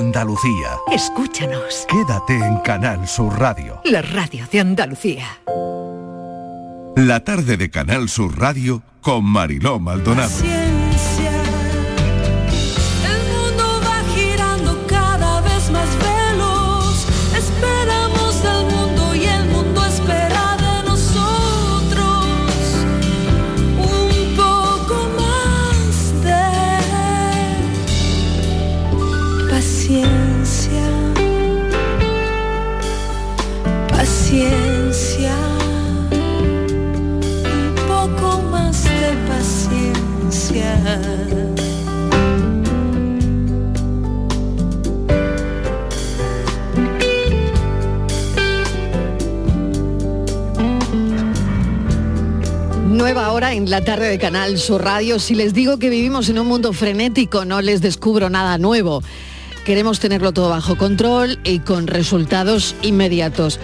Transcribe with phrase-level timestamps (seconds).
[0.00, 0.78] Andalucía.
[0.90, 1.86] Escúchanos.
[1.86, 3.82] Quédate en Canal Sur Radio.
[3.84, 5.26] La radio de Andalucía.
[6.96, 10.59] La tarde de Canal Sur Radio con Mariló Maldonado.
[53.12, 55.18] Nueva hora en la tarde de Canal Sur Radio.
[55.18, 59.02] Si les digo que vivimos en un mundo frenético, no les descubro nada nuevo.
[59.64, 63.58] Queremos tenerlo todo bajo control y con resultados inmediatos.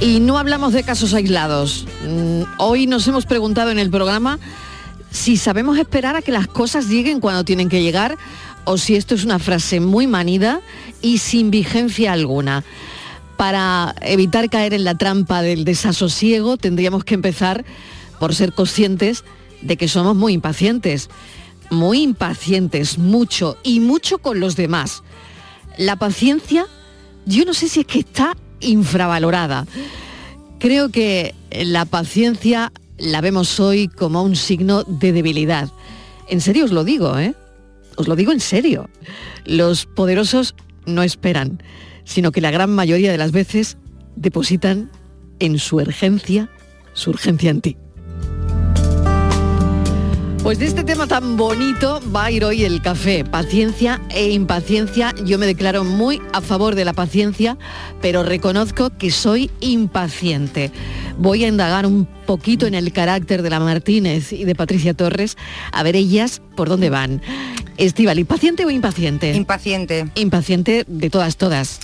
[0.00, 1.88] Y no hablamos de casos aislados.
[2.08, 4.38] Mm, Hoy nos hemos preguntado en el programa
[5.10, 8.16] si sabemos esperar a que las cosas lleguen cuando tienen que llegar
[8.62, 10.60] o si esto es una frase muy manida
[11.02, 12.62] y sin vigencia alguna.
[13.36, 17.64] Para evitar caer en la trampa del desasosiego tendríamos que empezar
[18.18, 19.24] por ser conscientes
[19.62, 21.10] de que somos muy impacientes,
[21.70, 25.02] muy impacientes, mucho y mucho con los demás.
[25.78, 26.66] La paciencia,
[27.26, 29.66] yo no sé si es que está infravalorada.
[30.58, 35.70] Creo que la paciencia la vemos hoy como un signo de debilidad.
[36.28, 37.34] En serio os lo digo, ¿eh?
[37.96, 38.88] Os lo digo en serio.
[39.44, 40.54] Los poderosos
[40.86, 41.62] no esperan,
[42.04, 43.76] sino que la gran mayoría de las veces
[44.16, 44.90] depositan
[45.38, 46.50] en su urgencia,
[46.92, 47.76] su urgencia en ti.
[50.44, 53.24] Pues de este tema tan bonito va a ir hoy el café.
[53.24, 55.14] Paciencia e impaciencia.
[55.24, 57.56] Yo me declaro muy a favor de la paciencia,
[58.02, 60.70] pero reconozco que soy impaciente.
[61.16, 65.38] Voy a indagar un poquito en el carácter de la Martínez y de Patricia Torres,
[65.72, 67.22] a ver ellas por dónde van.
[67.78, 69.32] Estival, ¿impaciente o impaciente?
[69.32, 70.04] Impaciente.
[70.14, 71.80] Impaciente de todas, todas.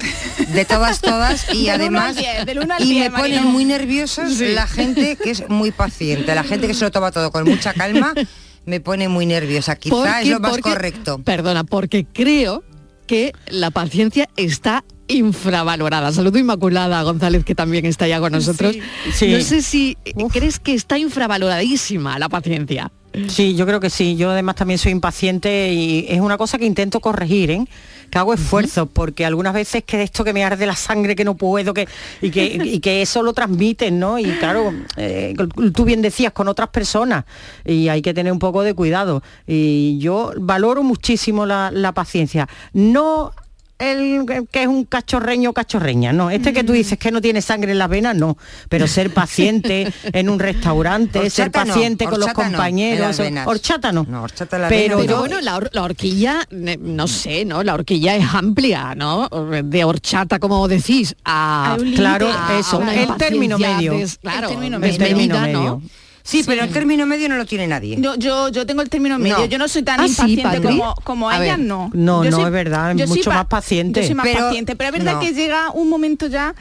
[0.53, 2.15] De todas, todas y además
[2.78, 4.49] y me ponen muy nerviosos Sí.
[4.49, 7.72] la gente que es muy paciente, la gente que se lo toma todo con mucha
[7.72, 8.12] calma
[8.66, 9.76] me pone muy nerviosa.
[9.76, 11.19] Quizá es lo más porque- correcto.
[11.25, 12.62] Perdona, porque creo
[13.06, 16.12] que la paciencia está infravalorada.
[16.12, 18.76] Saludo Inmaculada González, que también está ya con nosotros.
[19.12, 19.28] sí.
[19.32, 19.97] No sé si
[20.32, 22.93] crees que está infravaloradísima la paciencia.
[23.28, 24.15] Sí, yo creo que sí.
[24.16, 27.65] Yo además también soy impaciente y es una cosa que intento corregir, ¿eh?
[28.10, 31.37] Que hago esfuerzos, porque algunas veces que esto que me arde la sangre, que no
[31.37, 31.88] puedo, que,
[32.21, 34.19] y, que, y que eso lo transmiten, ¿no?
[34.19, 35.34] Y claro, eh,
[35.75, 37.25] tú bien decías, con otras personas,
[37.65, 39.22] y hay que tener un poco de cuidado.
[39.47, 42.49] Y yo valoro muchísimo la, la paciencia.
[42.72, 43.32] No
[43.81, 47.43] el que es un cachorreño o cachorreña, no, este que tú dices que no tiene
[47.43, 48.37] sangre en las venas, no,
[48.69, 54.07] pero ser paciente en un restaurante, ser no, paciente con los no, compañeros, horchata no.
[54.09, 55.19] No, horchata las pero no.
[55.19, 57.63] bueno, la, hor- la horquilla, ne- no sé, ¿no?
[57.63, 59.29] La horquilla es amplia, ¿no?
[59.65, 61.77] De horchata, como decís, a...
[61.97, 63.93] Claro, a- eso, el término medio.
[63.95, 64.93] des- claro, El término medio.
[64.93, 65.41] El término ¿no?
[65.41, 65.83] medio.
[66.22, 67.97] Sí, pero el término medio no lo tiene nadie.
[67.98, 69.38] Yo, yo, yo tengo el término medio.
[69.38, 69.44] No.
[69.47, 71.66] Yo no soy tan Ah, impaciente como, como A ella, ver.
[71.66, 71.91] no.
[71.94, 74.00] No, Yo no, soy- es verdad, es yo soy mucho más paciente.
[74.03, 75.20] Yo soy más Pero- paciente, pero es verdad no.
[75.20, 76.54] que llega un momento ya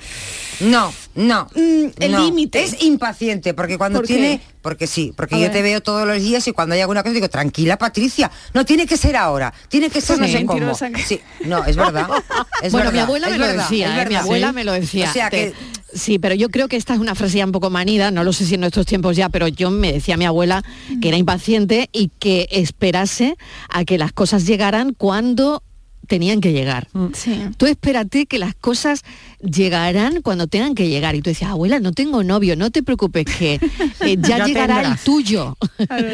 [0.61, 1.47] No, no.
[1.56, 2.25] Mm, el no.
[2.25, 2.63] límite.
[2.63, 4.13] Es impaciente, porque cuando ¿Por qué?
[4.16, 4.41] tiene.
[4.62, 5.52] Porque sí, porque A yo ver.
[5.53, 8.85] te veo todos los días y cuando hay alguna cosa digo, tranquila Patricia, no tiene
[8.85, 10.53] que ser ahora, tiene que ser no Sí, sé cómo.
[10.59, 12.07] mentirosa que- Sí, no, es verdad.
[12.62, 14.06] Es bueno, verdad, mi abuela es me lo verdad, decía, ¿eh?
[14.09, 14.53] mi abuela Sí.
[14.53, 15.09] me lo decía.
[15.09, 17.51] O sea Te- que Sí, pero yo creo que esta es una frase ya un
[17.51, 20.25] poco manida, no lo sé si en nuestros tiempos ya, pero yo me decía mi
[20.25, 20.62] abuela
[21.01, 23.38] que era impaciente y que esperase
[23.69, 25.63] a que las cosas llegaran cuando
[26.09, 26.89] tenían que llegar.
[27.13, 27.39] Sí.
[27.55, 29.03] Tú espérate que las cosas
[29.41, 31.15] llegarán cuando tengan que llegar.
[31.15, 34.75] Y tú decías, abuela, no tengo novio, no te preocupes, que eh, ya, Ya llegará
[34.81, 34.99] tendrás.
[34.99, 35.55] el tuyo.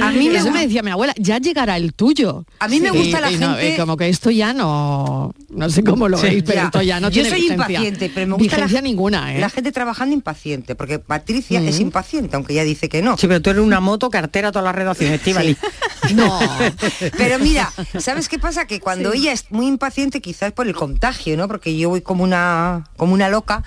[0.01, 2.45] A mí me Eso me decía mi abuela, ya llegará el tuyo.
[2.59, 5.69] A mí me gusta la y no, gente- y como que esto ya no, no
[5.69, 6.65] sé cómo lo Sí, veis, pero ya.
[6.65, 7.65] esto ya no Yo tiene soy vigencia.
[7.67, 9.39] impaciente, pero me gusta Vigencia la, ninguna, ¿eh?
[9.39, 11.67] la gente trabajando impaciente, porque Patricia Mm.
[11.67, 13.17] es impaciente, aunque ella dice que no.
[13.17, 15.55] Sí, pero tú eres una moto cartera toda la redacción, Estivali.
[16.13, 16.39] No.
[17.17, 18.67] Pero mira, ¿sabes qué pasa?
[18.67, 19.84] Que cuando ella es muy impaciente,
[20.21, 21.47] quizás por el contagio, ¿no?
[21.47, 23.63] Porque yo voy como una, como una loca.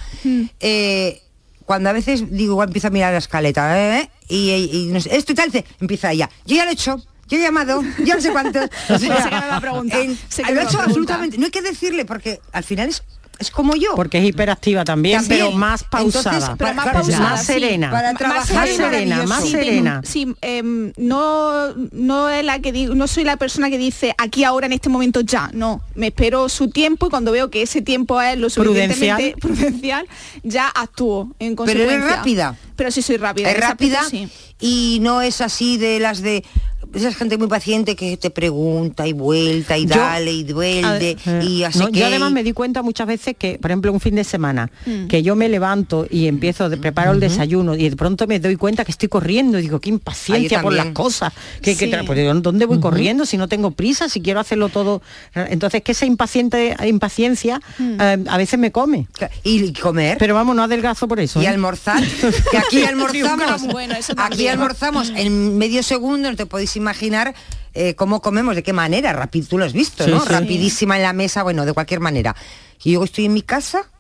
[0.61, 1.23] eh,
[1.65, 4.11] cuando a veces digo, igual empiezo a mirar la escaleta, ¿eh?
[4.29, 5.51] y, y- y no sé, esto y tal,
[5.81, 6.31] empieza ella.
[6.47, 7.03] Yo ya lo he hecho.
[7.29, 8.59] Yo he llamado, ya no sé cuánto.
[8.89, 8.99] O
[10.31, 11.37] Se se lo he hecho absolutamente.
[11.37, 13.03] No hay que decirle, porque al final es
[13.39, 13.95] es como yo.
[13.95, 15.47] Porque es hiperactiva también, También.
[15.47, 16.37] pero más pausada.
[16.37, 17.47] Entonces, pero más Claro, pausada, más sí.
[17.53, 17.91] serena.
[17.91, 20.01] Para Más trabajar más es serena, más serena.
[20.05, 24.45] Sí, em, no, no es la que digo, no soy la persona que dice aquí
[24.45, 25.81] ahora en este momento ya, no.
[25.95, 30.07] Me espero su tiempo y cuando veo que ese tiempo es lo suficientemente prudencial,
[30.43, 32.17] ya actúo en Pero consecuencia.
[32.17, 32.57] rápida.
[32.77, 33.51] Pero sí soy rápida.
[33.51, 34.57] es rápida aspecto sí.
[34.61, 36.45] y no es así de las de
[36.95, 41.63] esa gente muy paciente que te pregunta y vuelta y Yo- dale y duelde y
[41.63, 44.15] así no, que Yo además me di cuenta muchas veces que, por ejemplo, un fin
[44.15, 44.71] de semana,
[45.09, 48.57] que yo me levanto y empiezo, de, preparo el desayuno y de pronto me doy
[48.57, 51.33] cuenta que estoy corriendo y digo, qué impaciencia por las cosas.
[51.63, 51.91] Que, Sí.
[52.07, 55.03] pues, ¿Dónde voy corriendo si no tengo prisa, si quiero hacerlo todo?
[55.35, 59.07] Entonces, que esa impaciente, impaciencia eh, a veces me come.
[59.45, 61.41] y comer Pero vamos, no adelgazo por eso.
[61.43, 61.49] y ¿eh?
[61.49, 62.03] almorzar
[62.51, 67.35] que aquí almorzamos Bueno, eso aquí almorzamos en medio segundo no te podéis imaginar
[67.75, 70.29] eh, cómo comemos de qué manera rápido tú lo has visto Sí, no sí.
[70.29, 72.35] rapidísima en la mesa bueno de cualquier manera
[72.83, 73.91] y yo estoy en mi casa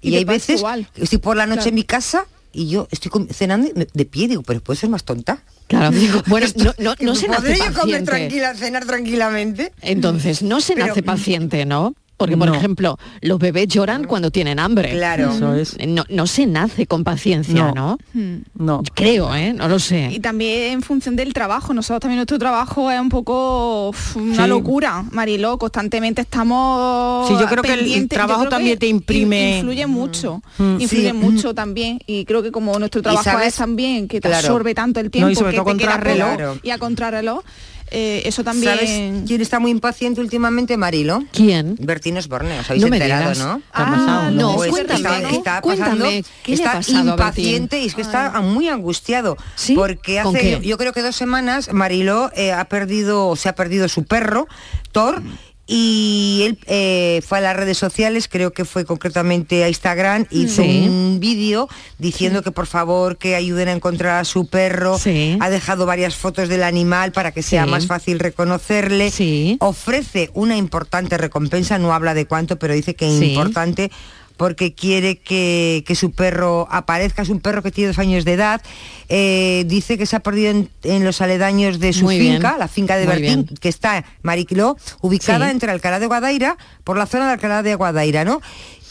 [0.00, 0.88] y, hay veces igual.
[0.94, 1.68] que estoy por la noche Claro.
[1.70, 5.42] en mi casa y yo estoy cenando de pie digo pero puedo ser más tonta
[5.66, 5.90] Claro,
[6.28, 8.04] bueno, no, no, no se nace ¿Podré yo comer paciente.
[8.10, 11.94] tranquila cenar tranquilamente Entonces, no se Pero- nace paciente, ¿no?
[12.16, 12.54] Porque, por No.
[12.54, 14.92] ejemplo, los bebés lloran cuando tienen hambre.
[14.92, 15.76] claro Eso es.
[15.86, 17.98] No, no se nace con paciencia, No.
[18.14, 18.38] ¿no?
[18.54, 18.82] No.
[18.94, 19.52] Creo, ¿eh?
[19.52, 20.18] No lo Y sé.
[20.22, 24.48] también en función del trabajo, nosotros también nuestro trabajo es un poco una Sí.
[24.48, 29.86] locura, Mariló, constantemente estamos Sí, yo creo que el trabajo también te imprime- in- influye
[29.86, 30.80] mucho, Mm.
[30.80, 31.12] influye Sí.
[31.12, 34.46] mucho también y creo que como nuestro trabajo sabes- es también que te Claro.
[34.46, 36.58] absorbe tanto el tiempo y sobre que todo te queda Claro.
[36.62, 37.42] y a contrarreloj,
[37.90, 41.22] eh, eso también ¿Sabes quién está muy impaciente últimamente, Marilo?
[41.32, 41.76] ¿Quién?
[41.78, 43.34] Bertín Osborne, os habéis No me enterado.
[43.34, 43.58] ¿no?
[43.58, 45.28] ¿Qué ha Ah, no, Pues cuéntame, está, ¿no?
[45.28, 48.68] está Cuéntame, pasando, ¿qué le ha está pasado a impaciente y es que está muy
[48.68, 49.36] angustiado.
[49.54, 49.74] ¿Sí?
[49.74, 53.88] Porque ¿Con hace, yo, creo que dos semanas Mariló eh, ha perdido, se ha perdido
[53.88, 54.48] su perro,
[54.92, 55.22] Thor,
[55.68, 60.62] y él eh, fue a las redes sociales, creo que fue concretamente a Instagram, hizo
[60.62, 60.86] Sí.
[60.88, 61.68] un vídeo
[61.98, 65.36] diciendo que por favor que ayuden a encontrar a su perro, Sí.
[65.40, 69.12] ha dejado varias fotos del animal para que sea más fácil reconocerle,
[69.60, 73.30] ofrece una importante recompensa, no habla de cuánto, pero dice que Sí.
[73.30, 73.90] importante
[74.36, 78.32] porque quiere que, que su perro aparezca, es un perro que tiene dos años de
[78.34, 78.60] edad,
[79.08, 82.56] eh, dice que se ha perdido en, en los aledaños de su Muy bien, finca,
[82.58, 83.56] la finca de muy Bertín, bien.
[83.60, 85.52] que está Mariquiló, ubicada Sí.
[85.52, 88.40] entre Alcalá de Guadaira, por la zona de Alcalá de Guadaira, ¿no?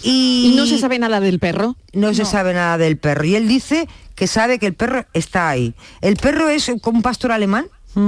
[0.04, 1.76] Y, ¿Y no se sabe nada del perro?
[1.94, 3.24] no se sabe nada del perro.
[3.24, 5.74] Y él dice que sabe que el perro está ahí.
[6.02, 7.68] El perro es como un pastor alemán.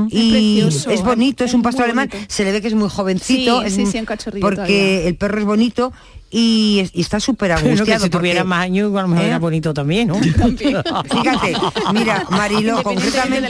[0.10, 2.34] Y Es precioso, es bonito, es, es un pastor alemán, bonito.
[2.34, 4.56] se le ve que es muy jovencito, Sí, es sí, un- sí, un cachorrillo porque
[4.56, 5.08] todavía.
[5.08, 5.94] el perro es bonito
[6.30, 8.02] y, es- y está súper Pero angustiado.
[8.02, 9.28] que si tuviera porque- más años, igual a lo mejor ¿Eh?
[9.30, 10.16] era bonito también, ¿no?
[10.22, 11.54] Fíjate,
[11.94, 13.48] mira, Marilo, concretamente,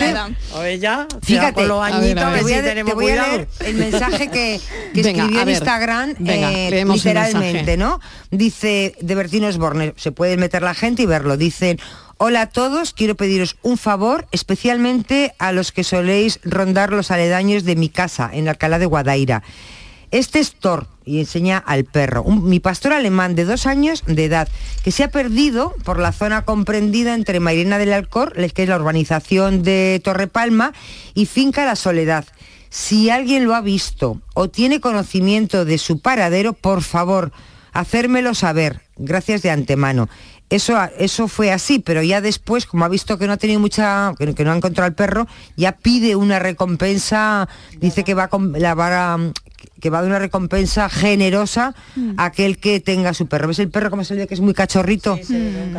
[1.23, 2.37] Fíjate, con los a ver, añitos, a a ver.
[2.39, 3.31] te voy a, si de- tenemos te voy a cuidado.
[3.37, 4.59] leer el mensaje que,
[4.93, 5.49] que Venga, escribió en.
[5.49, 7.77] Instagram, Venga, eh, literalmente.
[7.77, 7.99] ¿no?
[8.31, 11.79] Dice, de Bertín Osborne, se puede meter la gente y verlo, dicen,
[12.17, 17.63] hola a todos, quiero pediros un favor, especialmente a los que soléis rondar los aledaños
[17.63, 19.43] de mi casa, en Alcalá de Guadaira.
[20.11, 24.47] Este es Thor y enseña al perro, mi pastor alemán de dos años de edad,
[24.83, 28.77] que se ha perdido por la zona comprendida entre Mairena del Alcor, que es la
[28.77, 30.73] urbanización de Torrepalma,
[31.13, 32.25] y Finca La Soledad.
[32.69, 37.31] Si alguien lo ha visto o tiene conocimiento de su paradero, por favor,
[37.73, 38.81] hacérmelo saber.
[38.97, 40.09] Gracias de antemano.
[40.49, 44.13] Eso, eso fue así, pero ya después, como ha visto que no ha tenido mucha,
[44.17, 45.27] que, que no ha encontrado al perro,
[45.57, 47.49] ya pide una recompensa,
[47.81, 49.31] dice que va a, com- la va a-
[49.81, 51.75] que va a dar una recompensa generosa
[52.17, 53.47] a aquel que tenga su perro.
[53.49, 55.19] ¿Ves el perro como se le ve que es muy cachorrito?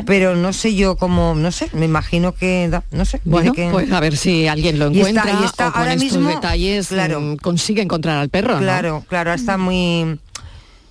[0.07, 3.21] Pero no sé yo cómo, no sé, me imagino que da, no sé.
[3.25, 5.81] Bueno, que- pues a ver si alguien lo Y está- encuentra y está o con
[5.81, 7.21] ahora estos mismo, detalles claro.
[7.21, 8.61] mm, consigue encontrar al perro, ¿no?
[8.61, 10.19] Claro, claro, está muy...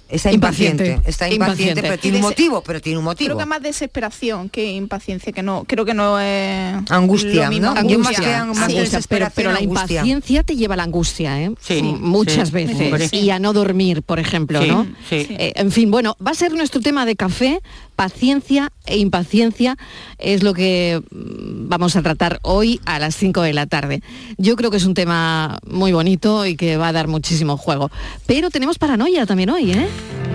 [0.10, 1.34] Está Impaciente, impaciente, está impaciente,
[1.72, 1.82] impaciente.
[1.82, 3.28] pero tiene un motivo, pero tiene un motivo.
[3.28, 7.66] Creo que más desesperación que impaciencia, que no, creo que no es Angustia, lo mismo.
[7.74, 7.80] ¿no?
[7.80, 8.16] Angustia, Yo más
[8.56, 9.96] que más desesperación, pero, pero la angustia.
[9.98, 11.52] impaciencia te lleva a la angustia, ¿eh?
[11.60, 13.14] Sí, muchas sí, veces.
[13.14, 14.86] Y a no dormir, por ejemplo, Sí, ¿no?
[15.10, 15.28] sí.
[15.30, 17.62] Eh, en fin, bueno, va a ser nuestro tema de café,
[17.98, 19.76] paciencia e impaciencia,
[20.20, 24.02] es lo que mm, vamos a tratar hoy a las 5 de la tarde.
[24.38, 27.90] Yo creo que es un tema muy bonito y que va a dar muchísimo juego.
[28.28, 29.90] Pero tenemos paranoia también hoy, ¿eh?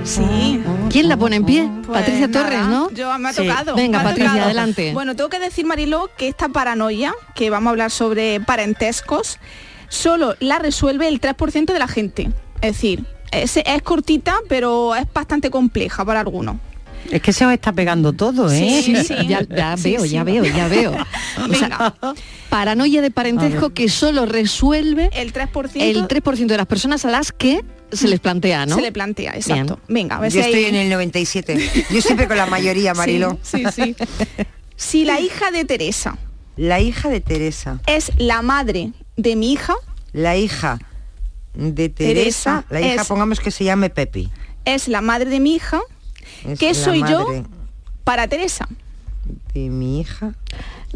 [0.04, 0.60] Sí.
[0.90, 1.70] ¿Quién la pone en pie?
[1.86, 2.90] Pues Patricia nada, Torres, ¿no?
[2.90, 3.46] Yo me ha Sí.
[3.46, 3.76] tocado.
[3.76, 4.44] Venga, ha Patricia, tocado.
[4.46, 4.92] adelante.
[4.92, 9.38] Bueno, tengo que decir, Mariló, que esta paranoia, que vamos a hablar sobre parentescos,
[9.88, 12.28] solo la resuelve el 3% de la gente.
[12.60, 16.56] Es decir, es, es cortita, pero es bastante compleja para algunos.
[17.10, 18.80] Es que se os está pegando todo, ¿eh?
[18.82, 19.14] Sí, sí.
[19.26, 20.10] Ya, ya Sí, veo, sí.
[20.10, 20.92] ya veo, ya veo.
[21.50, 21.94] O sea,
[22.48, 27.32] paranoia de parentesco que solo resuelve El 3%, el 3% de las personas a las
[27.32, 28.74] que se les plantea, ¿no?
[28.76, 29.78] Se le plantea, exacto.
[29.88, 31.70] Venga, a ver Yo si estoy hay- en el 97.
[31.90, 33.38] Yo siempre con la mayoría, Marilo.
[33.42, 33.96] Sí, sí, sí.
[34.76, 36.16] Si la hija de Teresa
[36.56, 37.80] La hija de Teresa.
[37.86, 39.74] es la madre de mi hija,
[40.12, 40.78] La hija
[41.54, 42.14] de Teresa.
[42.14, 44.30] Teresa la hija, es- pongamos que se llame Pepi.
[44.64, 45.80] es la madre de mi hija,
[46.46, 47.26] Es ¿qué soy yo
[48.04, 48.68] para Teresa?
[49.54, 50.34] De mi hija.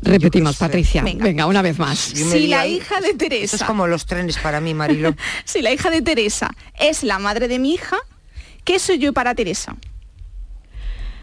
[0.02, 0.56] Repetimos.
[0.56, 1.02] Patricia.
[1.02, 1.24] Venga.
[1.24, 1.46] Venga.
[1.46, 1.98] una vez más.
[1.98, 5.14] Si la hija de Teresa, es como los trenes para mí, Marilo.
[5.44, 7.96] si la hija de Teresa es la madre de mi hija,
[8.64, 9.76] ¿qué soy yo para Teresa?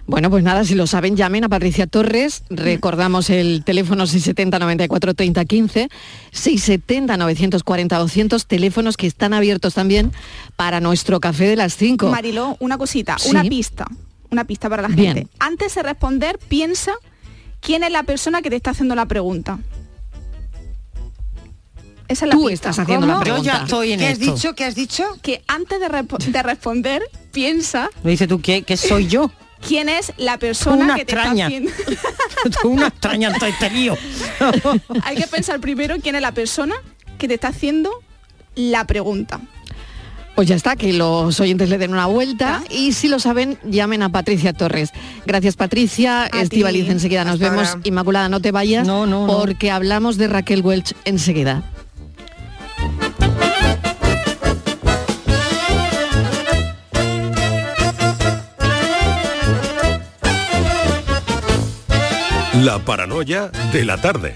[0.06, 2.44] Bueno, pues nada, si lo saben, llamen a Patricia Torres.
[2.50, 5.90] Recordamos el teléfono 670 94 30 15,
[6.32, 10.12] 670 940 200, teléfonos que están abiertos también
[10.58, 12.10] para nuestro café de las 5.
[12.10, 13.30] Mariló, una cosita, Sí.
[13.30, 13.86] una pista,
[14.34, 15.16] una pista para la Bien.
[15.16, 15.32] gente.
[15.40, 16.94] Antes de responder, piensa
[17.62, 19.60] quién es la persona que te está haciendo la pregunta.
[22.08, 22.54] Esa es la Tú pista.
[22.70, 23.26] estás haciendo la ¿Cómo?
[23.26, 23.64] Yo ya pregunta.
[23.64, 24.34] estoy en ¿Qué has esto.
[24.36, 24.56] dicho?
[24.56, 25.04] ¿Qué has dicho?
[25.22, 29.32] Que antes de, responder, piensa Me dice tú, ¿qué, qué soy yo?
[29.66, 31.48] quién es la persona Una que te extraña.
[31.48, 31.72] está haciendo.
[32.62, 33.96] Tú una extraña ante este lío.
[35.04, 36.76] Hay que pensar primero quién es la persona
[37.18, 37.90] que te está haciendo
[38.56, 39.40] la pregunta.
[40.36, 44.02] Pues ya está, que los oyentes le den una vuelta y si lo saben, llamen
[44.02, 44.90] a Patricia Torres.
[45.28, 46.92] Gracias Patricia, Estivaliz ti.
[46.92, 47.68] enseguida nos vemos.
[47.70, 47.82] ahora.
[47.84, 49.38] Inmaculada, no te vayas No, no, no.
[49.38, 51.64] porque hablamos de Raquel Welch enseguida.
[62.64, 64.36] La paranoia de la tarde.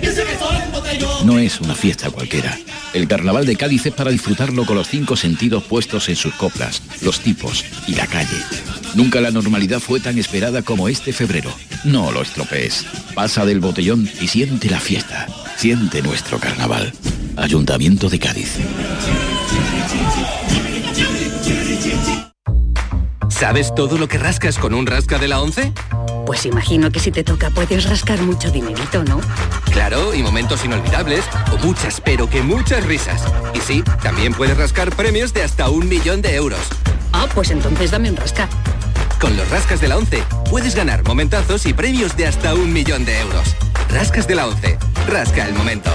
[1.25, 2.57] No es una fiesta cualquiera.
[2.93, 6.81] El carnaval de Cádiz es para disfrutarlo con los cinco sentidos puestos en sus coplas,
[7.01, 8.37] los tipos y la calle.
[8.95, 11.53] Nunca la normalidad fue tan esperada como este febrero.
[11.83, 12.85] No lo estropees.
[13.13, 15.27] Pasa del botellón y siente la fiesta.
[15.57, 16.91] Siente nuestro carnaval.
[17.37, 18.57] Ayuntamiento de Cádiz.
[23.29, 25.71] ¿Sabes todo lo que rascas con un rasca de la 11?
[26.25, 29.19] Pues imagino que si te toca puedes rascar mucho dinerito, ¿no?
[29.71, 33.23] Claro, y momentos inolvidables, o muchas, pero que muchas risas.
[33.53, 36.59] Y sí, también puedes rascar premios de hasta un millón de euros.
[37.13, 38.49] Ah, pues entonces dame un rasca.
[39.19, 43.05] Con los rascas de la 11 puedes ganar momentazos y premios de hasta un millón
[43.05, 43.55] de euros.
[43.89, 44.77] Rascas de la 11.
[45.07, 45.91] Rasca el momento.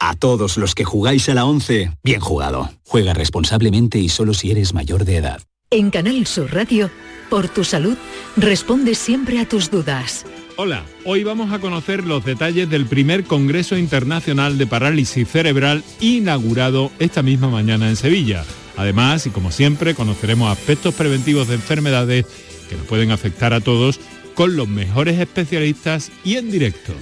[0.00, 2.70] A todos los que jugáis a la 11, bien jugado.
[2.84, 5.40] Juega responsablemente y solo si eres mayor de edad.
[5.70, 6.90] En Canal Sur Radio,
[7.30, 7.96] por tu salud,
[8.36, 10.24] responde siempre a tus dudas.
[10.56, 16.92] Hola, hoy vamos a conocer los detalles del primer Congreso Internacional de Parálisis Cerebral inaugurado
[17.00, 18.44] esta misma mañana en Sevilla.
[18.76, 22.26] Además, y como siempre, conoceremos aspectos preventivos de enfermedades
[22.68, 23.98] que nos pueden afectar a todos
[24.36, 26.92] con los mejores especialistas y en directo.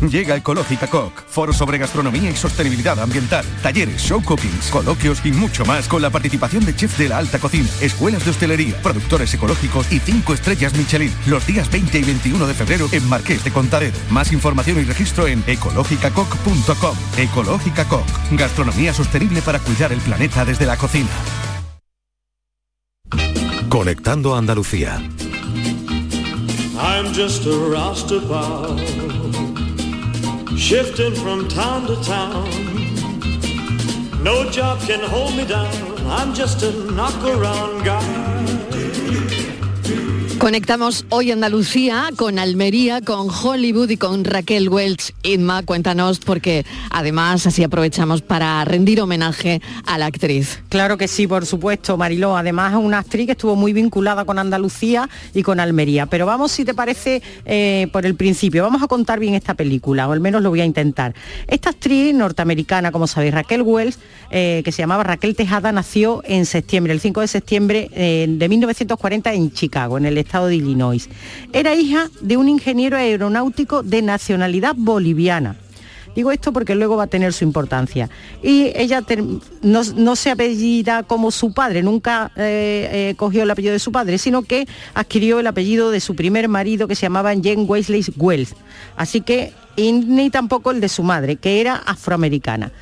[0.10, 5.64] Llega Ecológica Coc, foro sobre gastronomía y sostenibilidad ambiental, talleres, show cookings, coloquios y mucho
[5.64, 9.90] más con la participación de chefs de la alta cocina, escuelas de hostelería, productores ecológicos
[9.92, 13.96] y 5 estrellas Michelin, los días 20 y 21 de febrero en Marqués de Contadero.
[14.10, 16.96] Más información y registro en ecológicacoc.com.
[17.16, 21.10] Ecológica Coc, gastronomía sostenible para cuidar el planeta desde la cocina.
[23.68, 25.00] Conectando Andalucía.
[26.78, 28.78] I'm just a roustabout,
[30.56, 32.48] shifting from town to town.
[34.22, 35.96] No job can hold me down.
[36.06, 38.55] I'm just a knock around guy.
[40.46, 45.12] Conectamos hoy Andalucía con Almería, con Hollywood y con Raquel Welch.
[45.24, 50.62] Inma, cuéntanos porque además así aprovechamos para rendir homenaje a la actriz.
[50.68, 52.36] Claro que sí, por supuesto, Mariló.
[52.36, 56.06] Además es una actriz que estuvo muy vinculada con Andalucía y con Almería.
[56.06, 58.62] Pero vamos, si te parece, eh, por el principio.
[58.62, 61.12] Vamos a contar bien esta película, o al menos lo voy a intentar.
[61.48, 63.96] Esta actriz norteamericana, como sabéis, Raquel Welch,
[64.30, 68.48] eh, que se llamaba Raquel Tejada, nació en septiembre, el 5 de septiembre eh, de
[68.48, 71.08] 1940 en Chicago, en el estado de Illinois.
[71.54, 75.56] Era hija de un ingeniero aeronáutico de nacionalidad boliviana.
[76.14, 78.08] Digo esto porque luego va a tener su importancia.
[78.42, 79.04] Y ella
[79.62, 84.16] no, se apellida como su padre, nunca eh, eh, cogió el apellido de su padre,
[84.16, 88.54] sino que adquirió el apellido de su primer marido que se llamaba Jane Wesley Wells.
[88.96, 92.72] Así que, ni tampoco el de su madre, que era afroamericana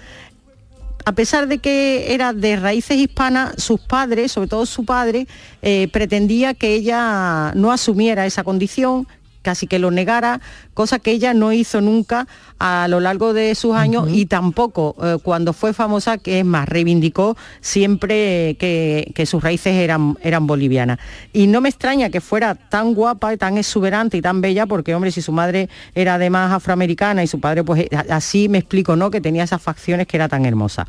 [1.05, 5.27] a pesar de que era de raíces hispanas, sus padres, sobre todo su padre,
[5.63, 9.07] eh, pretendía que ella no asumiera esa condición,
[9.45, 10.41] casi que lo negara,
[10.73, 12.27] cosa que ella no hizo nunca
[12.59, 16.69] a lo largo de sus años y tampoco eh, cuando fue famosa, que es más,
[16.69, 20.99] reivindicó siempre que, sus raíces eran, eran bolivianas.
[21.33, 25.13] Y no me extraña que fuera tan guapa, tan exuberante y tan bella, porque hombre,
[25.13, 29.11] si su madre era además afroamericana y su padre, pues eh, así me explico, ¿no?
[29.11, 30.87] Que tenía esas facciones que era tan hermosa.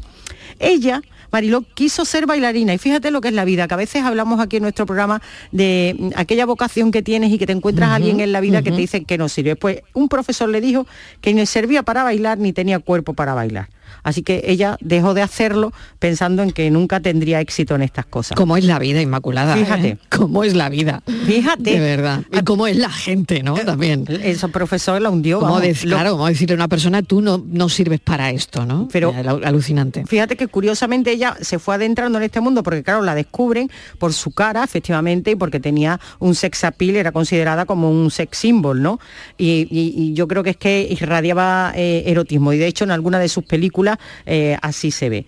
[0.59, 1.01] Ella
[1.35, 4.39] Mariló quiso ser bailarina y fíjate lo que es la vida, que a veces hablamos
[4.39, 7.95] aquí en nuestro programa de mm, aquella vocación que tienes y que te encuentras a
[7.95, 9.57] alguien en la vida que te dice que no sirve.
[9.57, 10.87] Pues un profesor le dijo
[11.19, 13.67] que ni servía para bailar ni tenía cuerpo para bailar.
[14.03, 18.37] Así que ella dejó de hacerlo pensando en que nunca tendría éxito en estas cosas.
[18.37, 19.55] ¿Cómo es la vida, Inmaculada?
[19.55, 19.87] Fíjate.
[19.87, 19.97] ¿eh?
[20.09, 21.01] ¿Cómo es la vida?
[21.25, 21.71] Fíjate.
[21.71, 22.21] De verdad.
[22.31, 23.57] Y cómo es la gente, ¿no?
[23.57, 24.05] Eh, También.
[24.07, 25.39] Ese profesor la hundió.
[25.39, 28.87] Como Claro, como decirle a una persona, tú no, no sirves para esto, ¿no?
[28.91, 30.05] Pero alucinante.
[30.05, 34.13] Fíjate que curiosamente ella se fue adentrando en este mundo porque, claro, la descubren por
[34.13, 38.81] su cara, efectivamente, y porque tenía un sex appeal, era considerada como un sex symbol,
[38.81, 38.99] ¿no?
[39.37, 42.53] Y, yo creo que es que irradiaba eh, erotismo.
[42.53, 43.84] Y de hecho, en alguna de sus películas
[44.25, 45.25] eh, así se ve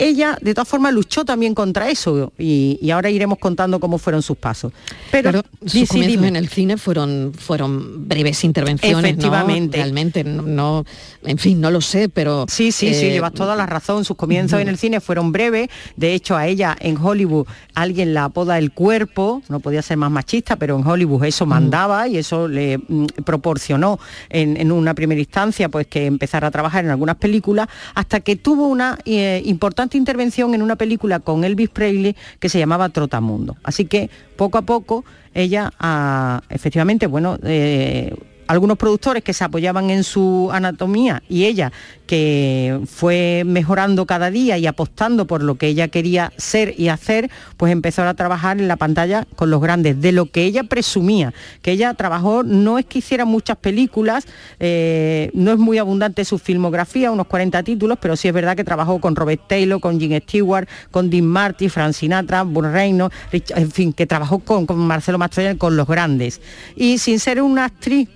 [0.00, 4.36] ella de todas formas luchó también contra eso y, ahora iremos contando cómo fueron sus
[4.36, 4.72] pasos.
[5.12, 9.76] Pero sus comienzos en el cine fueron, fueron breves intervenciones, Efectivamente.
[9.76, 10.84] Realmente, no,
[11.22, 12.46] en fin, no lo sé, pero...
[12.48, 14.04] Sí, sí, sí, eh, llevas toda la razón.
[14.04, 15.68] Sus comienzos en el cine fueron breves.
[15.96, 20.10] De hecho, a ella en Hollywood alguien la apoda el cuerpo, no podía ser más
[20.10, 25.68] machista, pero en Hollywood eso mandaba y eso le mm, proporcionó en, una primera instancia
[25.68, 30.54] pues que empezara a trabajar en algunas películas hasta que tuvo una eh, importante intervención
[30.54, 33.56] en una película con Elvis Presley que se llamaba Trotamundo.
[33.62, 38.14] Así que poco a poco ella, ah, efectivamente, bueno, eh,
[38.50, 41.70] algunos productores que se apoyaban en su anatomía y ella
[42.08, 47.30] que fue mejorando cada día y apostando por lo que ella quería ser y hacer,
[47.56, 51.32] pues empezó a trabajar en la pantalla con los grandes, de lo que ella presumía,
[51.62, 54.26] que ella trabajó, no es que hiciera muchas películas,
[54.58, 58.64] eh, no es muy abundante su filmografía, unos 40 títulos, pero sí es verdad que
[58.64, 63.70] trabajó con Robert Taylor, con Jim Stewart, con Dean Marty, Frank Sinatra, Bon Reino, en
[63.70, 66.40] fin, que trabajó con, con Marcelo Mastroianni, con los grandes.
[66.74, 68.08] Y sin ser una actriz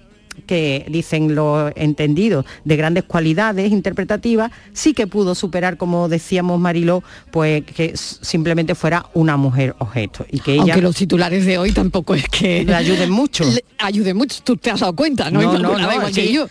[0.46, 7.02] que dicen los entendidos de grandes cualidades interpretativas, sí que pudo superar, como decíamos Mariló,
[7.30, 10.26] pues que simplemente fuera una mujer objeto.
[10.30, 13.44] Y que ella, Aunque los titulares de hoy tampoco es que le ayuden mucho.
[13.44, 15.42] Le ayuden mucho, tú te has dado cuenta, ¿no?
[15.42, 16.48] No, no, no, yo.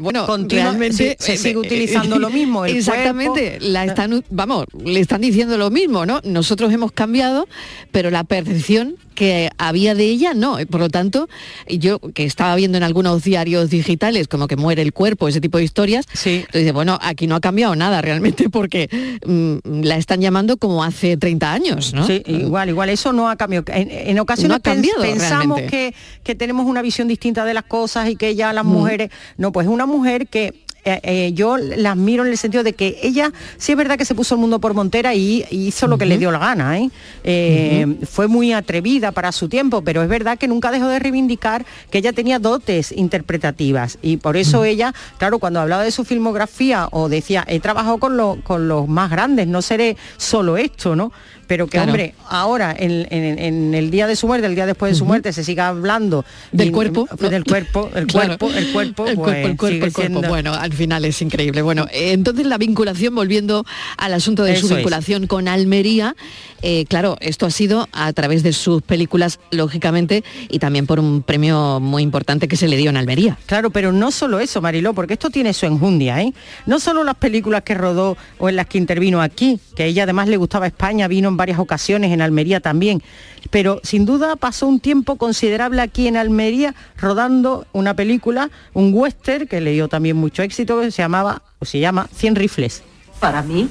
[0.00, 2.64] bueno, realmente se, sigue utilizando lo mismo.
[2.66, 6.20] exactamente, la están, vamos, le están diciendo lo mismo, ¿no?
[6.24, 7.48] Nosotros hemos cambiado,
[7.90, 10.58] pero la percepción que había de ella, no.
[10.70, 11.28] Por lo tanto,
[11.68, 15.58] yo que estaba viendo en algunos diarios digitales como que muere el cuerpo, ese tipo
[15.58, 16.44] de historias, sí.
[16.46, 18.88] entonces, bueno, aquí no ha cambiado nada realmente porque
[19.26, 22.06] mm, la están llamando como hace 30 años, ¿no?
[22.06, 23.64] Sí, igual, igual, eso no ha cambiado.
[23.68, 28.52] En, ocasiones pensamos que, que, tenemos una visión distinta de las cosas y que ya
[28.52, 28.68] las mm.
[28.68, 32.72] mujeres, no, pues una mujer que eh, eh, yo la admiro en el sentido de
[32.72, 35.98] que ella sí es verdad que se puso el mundo por montera y, hizo lo
[35.98, 36.78] que le dio la gana.
[36.78, 37.96] ¿eh?
[38.08, 41.98] Fue muy atrevida para su tiempo, pero es verdad que nunca dejó de reivindicar que
[41.98, 47.08] ella tenía dotes interpretativas y por eso ella, claro, cuando hablaba de su filmografía o
[47.08, 51.10] decía, he trabajado con, con los más grandes, no seré solo esto, ¿no?
[51.46, 55.04] Pero que hombre, ahora en, el día de su muerte, el día después de su
[55.04, 59.56] muerte, se siga hablando del cuerpo, del cuerpo, el cuerpo, el cuerpo, el cuerpo, el
[59.56, 60.22] cuerpo, el cuerpo.
[60.28, 61.62] Bueno, al final es increíble.
[61.62, 63.64] Bueno, entonces la vinculación, volviendo
[63.96, 66.16] al asunto de su vinculación con Almería,
[66.62, 71.22] eh, claro, esto ha sido a través de sus películas, lógicamente, y también por un
[71.22, 73.38] premio muy importante que se le dio en Almería.
[73.46, 76.32] Claro, pero no solo eso, Mariló, porque esto tiene su enjundia, ¿eh?
[76.66, 80.04] No solo las películas que rodó o en las que intervino aquí, que a ella
[80.04, 83.02] además le gustaba España, vino en varias ocasiones, en Almería también.
[83.50, 89.46] Pero sin duda pasó un tiempo considerable aquí en Almería rodando una película, un western,
[89.46, 92.82] que le dio también mucho éxito, que se llamaba, o se llama, Cien rifles.
[93.20, 93.68] Para mí,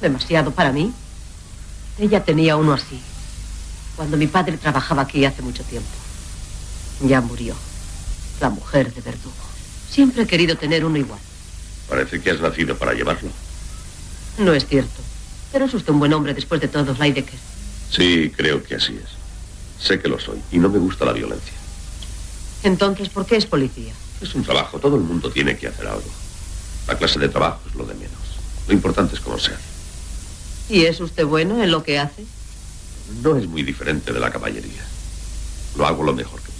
[0.00, 0.92] demasiado para mí.
[1.98, 3.00] Ella tenía uno así,
[3.96, 5.88] cuando mi padre trabajaba aquí hace mucho tiempo.
[7.02, 7.54] Ya murió,
[8.40, 9.34] la mujer de verdugo.
[9.90, 11.20] Siempre he querido tener uno igual.
[11.88, 13.30] Parece que has nacido para llevarlo.
[14.38, 15.07] No es cierto.
[15.52, 17.38] Pero es usted un buen hombre después de todo, Leidecker.
[17.90, 19.10] Sí, creo que así es.
[19.82, 21.54] Sé que lo soy y no me gusta la violencia.
[22.62, 23.92] Entonces, ¿por qué es policía?
[24.20, 26.10] Es un trabajo, todo el mundo tiene que hacer algo.
[26.86, 28.18] La clase de trabajo es lo de menos.
[28.66, 29.62] Lo importante es cómo se hace.
[30.68, 32.24] ¿Y es usted bueno en lo que hace?
[33.22, 34.84] No es muy diferente de la caballería.
[35.76, 36.50] Lo hago lo mejor que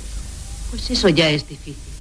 [0.70, 1.97] Pues eso ya es difícil.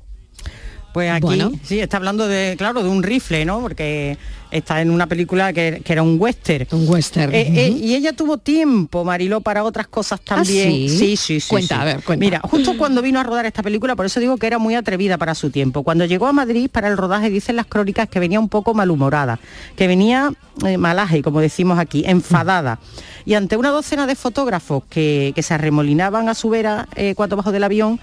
[0.97, 1.51] Pues aquí Bueno.
[1.61, 3.61] sí está hablando de, claro, de un rifle, ¿no?
[3.61, 4.17] Porque
[4.49, 6.65] está en una película que, que era un western.
[6.71, 7.35] Un western.
[7.35, 10.69] Eh, eh, y ella tuvo tiempo, Mariló, para otras cosas también.
[10.69, 10.89] ¿Ah, sí?
[10.89, 11.81] sí, sí, sí, Cuenta, sí.
[11.81, 12.25] a ver, cuenta.
[12.25, 15.19] Mira, justo cuando vino a rodar esta película, por eso digo que era muy atrevida
[15.19, 15.83] para su tiempo.
[15.83, 19.39] Cuando llegó a Madrid para el rodaje, dicen las crónicas que venía un poco malhumorada,
[19.75, 20.33] que venía
[20.65, 22.79] eh, malaje, como decimos aquí, enfadada.
[23.23, 27.35] Y ante una docena de fotógrafos que, que se arremolinaban a su vera eh, cuando
[27.35, 27.99] bajó del avión,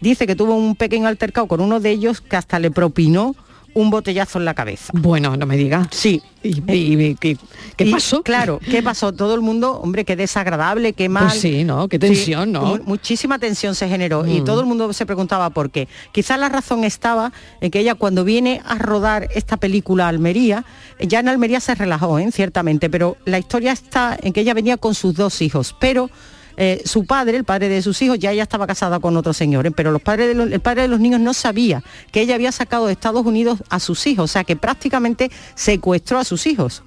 [0.00, 3.34] dice que tuvo un pequeño altercado con uno de ellos que hasta le propinó
[3.72, 4.92] un botellazo en la cabeza.
[4.96, 5.86] Bueno, no me diga.
[5.92, 6.20] Sí.
[6.42, 7.36] ¿Y, y- y-
[7.76, 8.22] qué, pasó?
[8.24, 9.12] Claro, ¿qué pasó?
[9.12, 11.28] Todo el mundo, hombre, qué desagradable, qué mal.
[11.28, 11.86] Pues sí, ¿no?
[11.86, 12.62] Qué tensión, ¿no?
[12.64, 14.44] mu- muchísima tensión se generó y Mm.
[14.44, 15.86] todo el mundo se preguntaba por qué.
[16.10, 20.64] Quizás la razón estaba en que ella cuando viene a rodar esta película a Almería,
[20.98, 22.28] ya en Almería se relajó, ¿eh?
[22.32, 26.10] ciertamente, pero la historia está en que ella venía con sus dos hijos, pero
[26.56, 29.66] eh, su padre, el padre de sus hijos, ya ella estaba casada con otro señor,
[29.66, 29.70] ¿eh?
[29.70, 31.82] pero los padres de los- el padre de los niños no sabía
[32.12, 36.18] que ella había sacado de Estados Unidos a sus hijos, o sea que prácticamente secuestró
[36.18, 36.82] a sus hijos.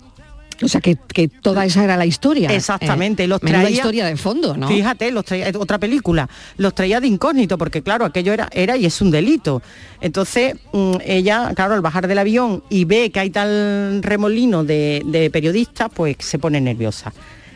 [0.62, 2.48] O sea, que, que toda esa era la historia.
[2.54, 4.68] Exactamente, Eh, los menuda traía historia de fondo, ¿no?
[4.68, 8.86] Fíjate, los traía, otra película, los traía de incógnito, porque claro, aquello era, era y
[8.86, 9.62] es un delito.
[10.00, 15.02] Entonces, mm, ella, claro, al bajar del avión y ve que hay tal remolino de,
[15.06, 17.12] de periodistas, pues se pone nerviosa.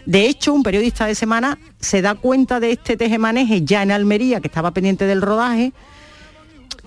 [0.07, 4.39] De hecho, un periodista de semana se da cuenta de este tejemaneje ya en Almería,
[4.39, 5.73] que estaba pendiente del rodaje,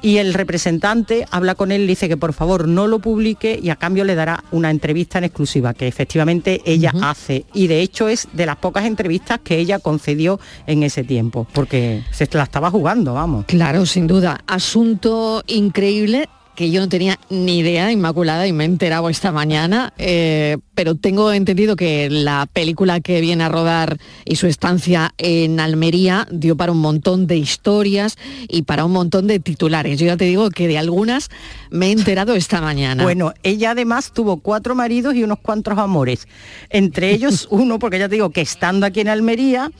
[0.00, 3.68] y el representante habla con él, le dice que por favor no lo publique y
[3.68, 7.44] a cambio le dará una entrevista en exclusiva, que efectivamente ella hace.
[7.52, 12.02] Y de hecho es de las pocas entrevistas que ella concedió en ese tiempo, porque
[12.12, 13.44] se la estaba jugando, vamos.
[13.44, 14.40] Claro, sin duda.
[14.46, 19.92] Asunto increíble que yo no tenía ni idea, Inmaculada, y me he enterado esta mañana,
[19.98, 25.60] eh, pero tengo entendido que la película que viene a rodar y su estancia en
[25.60, 28.16] Almería dio para un montón de historias
[28.48, 29.98] y para un montón de titulares.
[29.98, 31.30] Yo ya te digo que de algunas
[31.70, 33.02] me he enterado esta mañana.
[33.02, 36.28] Bueno, ella además tuvo cuatro maridos y unos cuantos amores.
[36.68, 39.70] Entre ellos uno, porque ya te digo que estando aquí en Almería,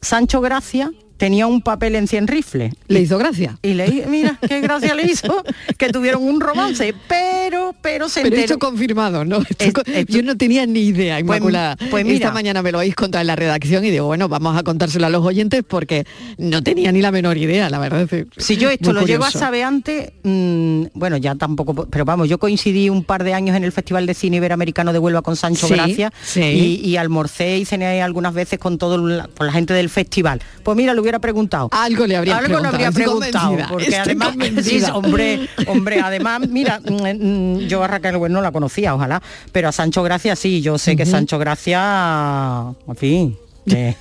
[0.00, 2.72] Sancho Gracia tenía un papel en 100 rifles.
[2.88, 3.58] ¿Le hizo gracia?
[3.62, 5.44] Y le mira, qué gracia le hizo,
[5.78, 9.38] que tuvieron un romance, pero, pero se Pero esto confirmado, ¿no?
[9.48, 11.76] Esto esto- yo no tenía ni idea, Pues- Inmaculada.
[11.90, 12.16] pues mira.
[12.16, 15.06] Esta mañana me lo habéis contado en la redacción y digo, bueno, vamos a contárselo
[15.06, 16.06] a los oyentes porque
[16.38, 18.08] no tenía ni la menor idea, la verdad.
[18.12, 19.38] es Si yo esto lo llego a curioso.
[19.38, 23.64] saber antes, mm, bueno, ya tampoco, pero vamos, yo coincidí un par de años en
[23.64, 26.40] el Festival de Cine Iberoamericano de Huelva con Sancho Sí, Gracia sí.
[26.84, 30.40] y, y almorcé y cené algunas veces con todo la, con la gente del festival.
[30.62, 31.68] Pues mira, le hubiera preguntado.
[31.70, 33.56] Algo le habría Algo preguntado, le habría preguntado.
[33.68, 38.42] Porque estoy además, sí, hombre, hombre, además, mira, mm, mm, yo a Raquel Bueno no
[38.42, 43.36] la conocía, ojalá, pero a Sancho Gracia sí, yo sé que Sancho Gracia, en fin.
[43.64, 43.96] Que,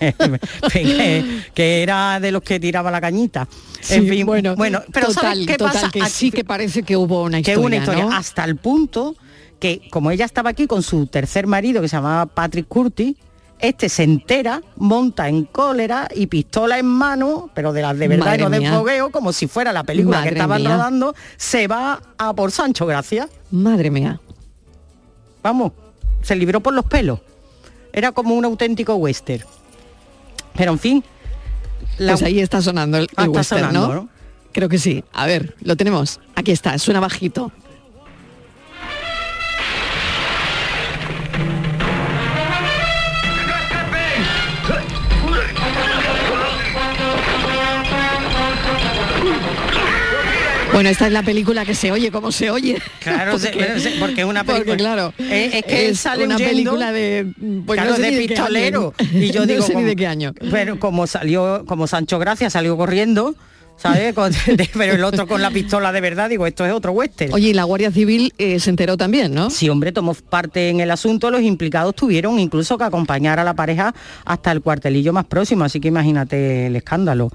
[0.72, 3.48] que- que era de los que tiraba la cañita.
[3.90, 5.90] en fin, bueno, bueno, pero total, ¿sabes qué total, pasa?
[5.92, 8.12] que sí que parece que hubo una que historia, una historia, ¿no?
[8.12, 9.16] hasta el punto
[9.60, 13.16] que como ella estaba aquí con su tercer marido que se llamaba Patrick Curtis,
[13.64, 18.26] este se entera, monta en cólera y pistola en mano, pero de las de verdad
[18.26, 18.74] Madre no de mía.
[18.78, 20.72] fogueo, como si fuera la película Madre que estaban mía.
[20.76, 23.28] rodando, se va a por Sancho Gracia.
[23.52, 24.20] Madre mía.
[25.42, 25.72] Vamos,
[26.22, 27.20] se libró por los pelos.
[27.92, 29.44] Era como un auténtico western.
[30.56, 31.04] Pero en fin.
[31.98, 33.94] la- Pues ahí está sonando el, el Ah, western, sonando, ¿no?
[34.04, 34.10] ¿no?
[34.52, 35.04] Creo que sí.
[35.14, 36.20] A ver, lo tenemos.
[36.36, 37.52] Aquí está, suena bajito.
[50.74, 52.82] Bueno, esta es la película que se oye como se oye.
[53.00, 53.38] Claro,
[54.00, 54.66] porque es una película.
[54.66, 57.28] Porque, claro, Eh, es que él sale una huyendo, película de,
[57.66, 58.94] pues, claro, no sé de pistolero.
[59.14, 60.34] Y yo No digo, sé ni de qué año.
[60.52, 63.36] Pero como salió, como Sancho Gracia salió corriendo,
[63.84, 64.14] ¿sabes?
[64.14, 64.32] Con-
[64.78, 67.34] pero el otro con la pistola de verdad, digo, esto es otro western.
[67.34, 69.50] Oye, y la Guardia Civil eh, se enteró también, ¿no?
[69.50, 73.54] Sí, hombre, tomó parte en el asunto, los implicados tuvieron incluso que acompañar a la
[73.56, 73.94] pareja
[74.24, 77.30] hasta el cuartelillo más próximo, así que imagínate el escándalo.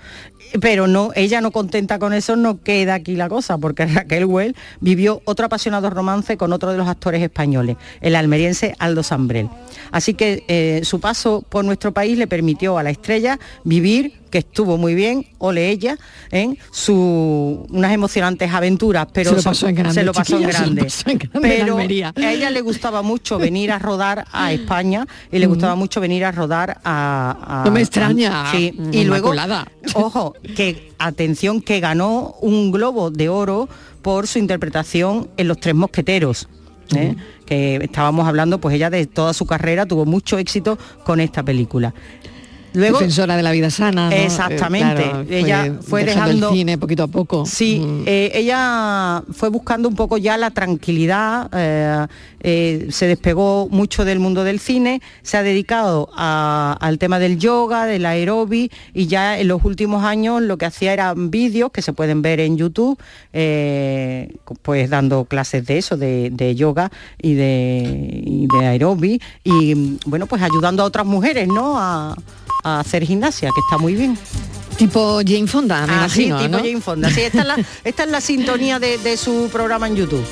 [0.62, 4.56] Pero no, ella no contenta con eso, no queda aquí la cosa, porque Raquel Well
[4.80, 9.50] vivió otro apasionado romance con otro de los actores españoles, el almeriense Aldo Sambrel.
[9.92, 14.38] Así que eh, su paso por nuestro país le permitió a la estrella vivir que
[14.38, 15.96] estuvo muy bien, ole ella,
[16.30, 20.42] en su unas emocionantes aventuras, pero Se lo pasó en grande, se lo pasó en
[20.48, 20.82] grande.
[20.84, 21.76] pasó en grande en pero
[22.26, 26.24] a ella le gustaba mucho venir a rodar a España y le gustaba mucho venir
[26.24, 28.74] a rodar a, a- No me extraña, a- sí.
[28.92, 29.32] y luego
[29.94, 33.68] ojo que atención que ganó un globo de oro
[34.02, 36.48] por su interpretación en los tres mosqueteros
[36.94, 37.14] ¿eh?
[37.46, 41.94] que estábamos hablando pues ella de toda su carrera tuvo mucho éxito con esta película
[42.74, 44.10] Luego, Defensora de la vida sana.
[44.10, 44.16] ¿no?
[44.16, 45.02] Eh, Exactamente.
[45.02, 47.46] claro, ella fue dejando dejando el cine poquito a poco.
[47.46, 48.02] Sí, Mm.
[48.06, 52.06] eh, ella fue buscando un poco ya la tranquilidad, eh,
[52.40, 57.38] eh, se despegó mucho del mundo del cine, se ha dedicado a- al tema del
[57.38, 61.82] yoga, del aerobi y ya en los últimos años lo que hacía eran vídeos que
[61.82, 62.98] se pueden ver en YouTube,
[63.32, 69.96] eh, pues dando clases de eso, de, de yoga y de, y de aerobi y
[70.06, 71.78] bueno, pues ayudando a otras mujeres, ¿no?
[71.78, 72.16] A,
[72.64, 74.18] a hacer gimnasia, que está muy bien.
[74.76, 76.58] Tipo Jane Fonda, me Ah, sí, imagino, tipo ¿no?
[76.58, 77.10] Jane Fonda.
[77.10, 80.24] Sí, esta es la, esta es la sintonía de, de su programa en YouTube.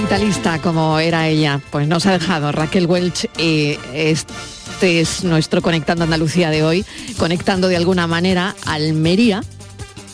[0.00, 6.04] Vitalista como era ella, pues nos ha dejado Raquel Welch y este es nuestro Conectando
[6.04, 6.84] Andalucía de hoy,
[7.18, 9.42] conectando de alguna manera Almería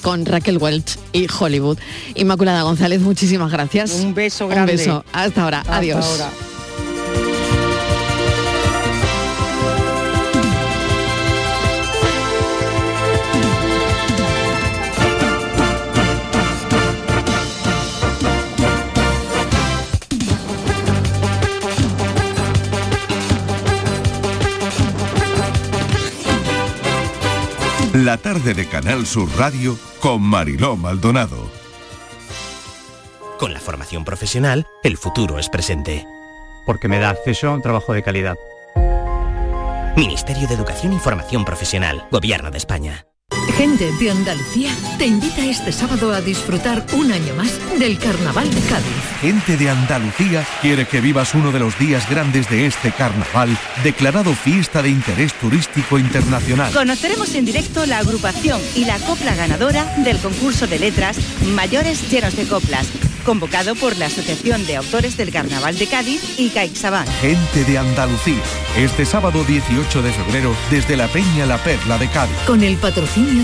[0.01, 1.79] con Raquel Welch y Hollywood.
[2.15, 3.91] Inmaculada González, muchísimas gracias.
[3.91, 4.73] Un beso grande.
[4.73, 5.05] Un beso.
[5.13, 5.61] Hasta ahora.
[5.61, 6.03] Hasta Adiós.
[6.03, 6.31] ahora.
[28.05, 31.51] La tarde de Canal Sur Radio con Mariló Maldonado.
[33.39, 36.07] Con la formación profesional, el futuro es presente.
[36.67, 38.37] Porque me da acceso a un trabajo de calidad.
[39.97, 43.07] Ministerio de Educación y Formación Profesional, Gobierno de España.
[43.57, 48.61] Gente de Andalucía te invita este sábado a disfrutar un año más del Carnaval de
[48.63, 48.87] Cádiz.
[49.21, 54.35] Gente de Andalucía quiere que vivas uno de los días grandes de este carnaval, declarado
[54.35, 56.73] fiesta de interés turístico internacional.
[56.73, 61.17] Conoceremos en directo la agrupación y la copla ganadora del concurso de letras
[61.55, 62.89] Mayores Llenos de Coplas,
[63.25, 67.09] convocado por la Asociación de Autores del Carnaval de Cádiz y CaixaBank.
[67.21, 68.43] Gente de Andalucía,
[68.77, 72.37] este sábado 18 de febrero, desde la Peña La Perla de Cádiz.
[72.47, 73.44] Con el patrocinio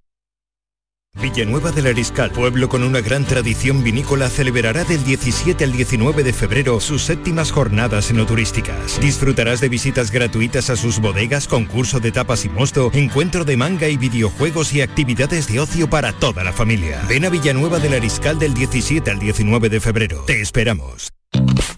[1.21, 6.33] Villanueva del Ariscal, pueblo con una gran tradición vinícola, celebrará del 17 al 19 de
[6.33, 8.99] febrero sus séptimas jornadas enoturísticas.
[8.99, 13.87] Disfrutarás de visitas gratuitas a sus bodegas, concurso de tapas y mosto, encuentro de manga
[13.87, 17.01] y videojuegos y actividades de ocio para toda la familia.
[17.07, 20.23] Ven a Villanueva del Ariscal del 17 al 19 de febrero.
[20.25, 21.11] Te esperamos.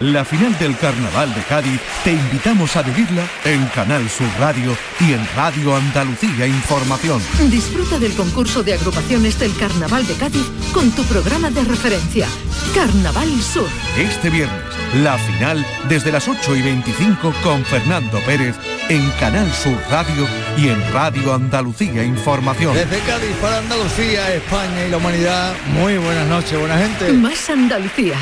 [0.00, 5.12] La final del Carnaval de Cádiz te invitamos a vivirla en Canal Sur Radio y
[5.12, 7.20] en Radio Andalucía Información.
[7.50, 12.26] Disfruta del concurso de agrupaciones del Carnaval de Cádiz con tu programa de referencia,
[12.74, 13.68] Carnaval Sur.
[13.98, 14.62] Este viernes,
[15.02, 18.56] la final desde las 8 y 25 con Fernando Pérez
[18.88, 22.72] en Canal Sur Radio y en Radio Andalucía Información.
[22.74, 27.12] Desde Cádiz para Andalucía, España y la humanidad, muy buenas noches, buena gente.
[27.12, 28.16] Más Andalucía,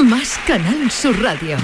[0.00, 1.56] más Canal Sur Radio.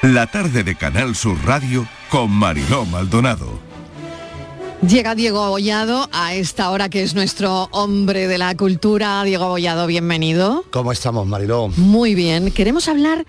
[0.00, 3.58] La tarde de Canal Sur Radio con Mariló Maldonado.
[4.86, 9.22] Llega Diego Abollado a esta hora que es nuestro hombre de la cultura.
[9.24, 10.64] Diego Abollado, bienvenido.
[10.70, 11.68] ¿Cómo estamos, Mariló?
[11.76, 12.50] Muy bien.
[12.52, 13.26] Queremos hablar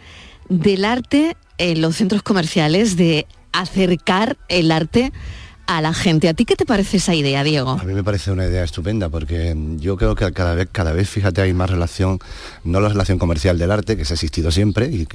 [0.47, 5.11] del arte en los centros comerciales, de acercar el arte
[5.69, 6.27] a la gente.
[6.27, 7.77] ¿A ti qué te parece esa idea, Diego?
[7.79, 11.07] A mí me parece una idea estupenda porque yo creo que cada vez, cada vez,
[11.07, 12.17] fíjate, hay más relación,
[12.63, 15.07] no la relación comercial del arte, que se ha existido siempre y,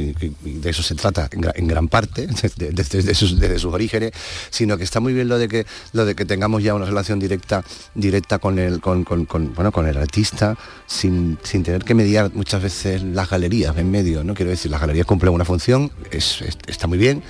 [0.45, 4.13] y de eso se trata en, gran parte, desde, sus, orígenes,
[4.51, 7.19] sino que está muy bien lo de que, lo de que tengamos ya una relación
[7.19, 7.65] directa,
[7.97, 12.31] directa con, el, con, con, con bueno, con el artista, sin, sin, tener que mediar
[12.33, 14.35] muchas veces las galerías en medio, ¿no?
[14.35, 17.25] Quiero decir, las galerías cumplen una función, es, está muy bien,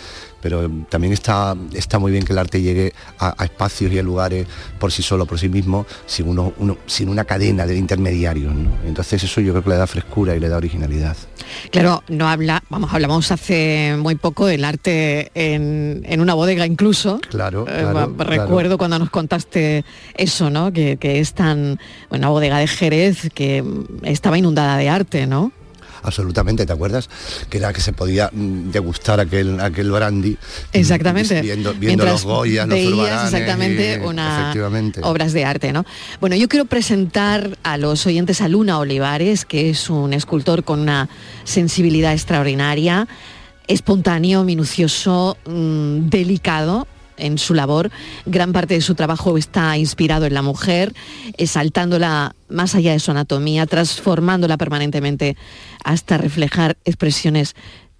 [0.45, 4.03] pero también está, está muy bien que el arte llegue a, a, espacios y a
[4.03, 4.47] lugares
[4.79, 8.55] por sí solo, por sí mismo, sin, uno, uno, sin una cadena de intermediarios.
[8.55, 8.71] ¿no?
[8.87, 11.17] Entonces eso yo creo que le da frescura y le da originalidad.
[11.71, 17.21] Claro, no habla, vamos, hablamos hace muy poco del arte en, en una bodega incluso.
[17.31, 18.79] Claro, claro eh, Recuerdo claro.
[18.79, 19.83] cuando nos contaste
[20.15, 20.75] eso, ¿no?
[20.75, 21.81] Que, que es tan,
[22.11, 23.65] una bodega de Jerez que
[24.03, 25.53] estaba inundada de arte, ¿no?
[26.05, 27.09] Absolutamente, ¿te acuerdas?
[27.51, 30.37] Que era que se podía mm, degustar aquel, aquel brandy.
[30.73, 31.41] Exactamente.
[31.41, 34.55] Viendo, viendo los Goyas, los exactamente y, una
[35.03, 35.85] obras de arte, ¿no?
[36.21, 40.81] Bueno, yo quiero presentar a los oyentes a Luna Olivares, que es un escultor con
[40.81, 41.09] una
[41.45, 43.09] sensibilidad extraordinaria,
[43.67, 47.91] espontáneo, minucioso, mmm, delicado, en su labor.
[48.27, 50.93] Gran parte de su trabajo está inspirado en la mujer,
[51.37, 55.37] exaltándola más allá de su anatomía, transformándola permanentemente
[55.85, 57.55] hasta reflejar expresiones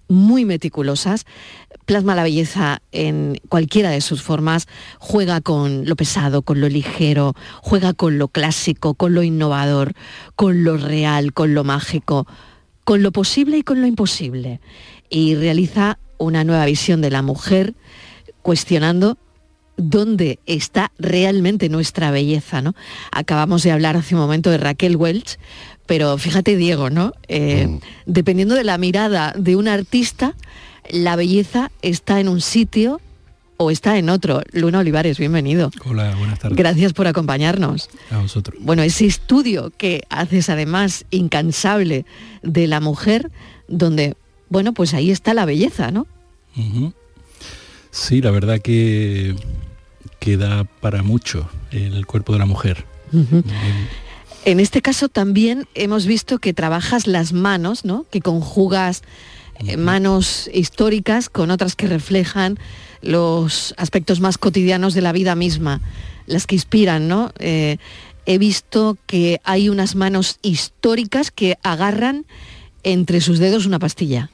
[0.07, 1.25] muy meticulosas.
[1.85, 4.67] Plasma la belleza en cualquiera de sus formas,
[4.99, 9.93] juega con lo pesado, con lo ligero, juega con lo clásico, con lo innovador,
[10.35, 12.27] con lo real, con lo mágico,
[12.83, 14.61] con lo posible y con lo imposible.
[15.09, 17.75] Y realiza una nueva visión de la mujer,
[18.45, 19.17] cuestionando
[19.75, 22.75] dónde está realmente nuestra belleza, ¿no?
[23.11, 25.39] Acabamos de hablar hace un momento de Raquel Welch,
[25.87, 27.13] pero fíjate, Diego, ¿no?
[27.27, 27.79] Eh, mm.
[28.05, 30.35] Dependiendo de la mirada de un artista,
[30.91, 33.01] la belleza está en un sitio
[33.57, 34.43] o está en otro.
[34.51, 35.71] Luna Olivares, bienvenido.
[35.83, 36.55] Hola, buenas tardes.
[36.55, 37.89] Gracias por acompañarnos.
[38.11, 38.59] A vosotros.
[38.61, 42.05] Bueno, ese estudio que haces además incansable
[42.43, 43.31] de la mujer,
[43.67, 44.15] donde,
[44.49, 46.05] bueno, pues ahí está la belleza, ¿no?
[46.55, 46.93] Uh -huh.
[47.95, 49.35] Sí, la verdad que
[50.19, 52.83] queda para mucho el cuerpo de la mujer.
[53.13, 53.43] Uh -huh.
[54.43, 58.05] En este caso también hemos visto que trabajas las manos, ¿no?
[58.11, 59.01] Que conjugas
[59.65, 62.59] eh, manos históricas con otras que reflejan
[63.01, 65.79] los aspectos más cotidianos de la vida misma,
[66.27, 67.31] las que inspiran, ¿no?
[67.39, 67.77] Eh,
[68.25, 72.25] he visto que hay unas manos históricas que agarran
[72.83, 74.29] entre sus dedos una pastilla.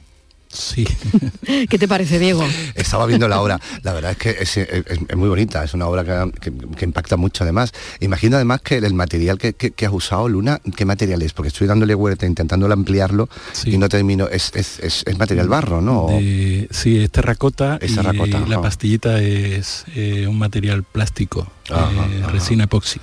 [0.52, 0.88] Sí.
[1.70, 2.44] ¿Qué te parece, Diego?
[2.76, 3.60] Estaba viendo la obra.
[3.84, 6.86] La verdad es que es, es, es muy bonita, es una obra que, que, que,
[6.86, 7.72] impacta mucho además.
[8.00, 11.34] Imagino además que el material que, que, has usado, Luna, ¿qué material es?
[11.34, 13.72] Porque estoy dándole vuelta, intentando ampliarlo sí.
[13.72, 14.28] y no termino.
[14.28, 16.08] Es, es, material barro, ¿no?
[16.08, 17.78] De, sí, es terracota.
[17.82, 18.44] Es terracota.
[18.46, 21.48] Y la pastillita es eh, un material plástico.
[21.69, 22.32] Ajá, eh, ajá.
[22.32, 23.00] resina epoxi.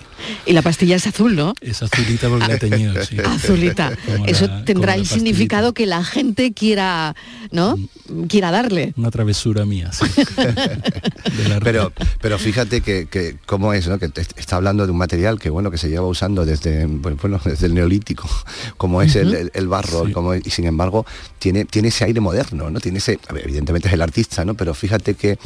[0.46, 1.54] Y la pastilla es azul, ¿no?
[1.60, 3.16] Es azulita porque la he teñido, sí.
[3.24, 3.92] Azulita.
[4.26, 7.14] Eso la, tendrá el significado que la gente quiera,
[7.52, 7.76] ¿no?
[7.76, 8.22] Mm.
[8.26, 8.94] Quiera darle.
[8.96, 10.06] Una travesura mía, sí.
[11.62, 13.98] pero, pero fíjate que, que cómo es, ¿no?
[13.98, 17.66] Que está hablando de un material que bueno que se lleva usando desde bueno, desde
[17.66, 18.28] el neolítico,
[18.76, 19.36] como es uh -huh.
[19.36, 20.12] el, el, barro, sí.
[20.12, 21.06] como, y sin embargo
[21.38, 22.80] tiene, tiene ese aire moderno, ¿no?
[22.80, 24.54] Tiene ese, evidentemente es el artista, ¿no?
[24.54, 25.38] Pero fíjate que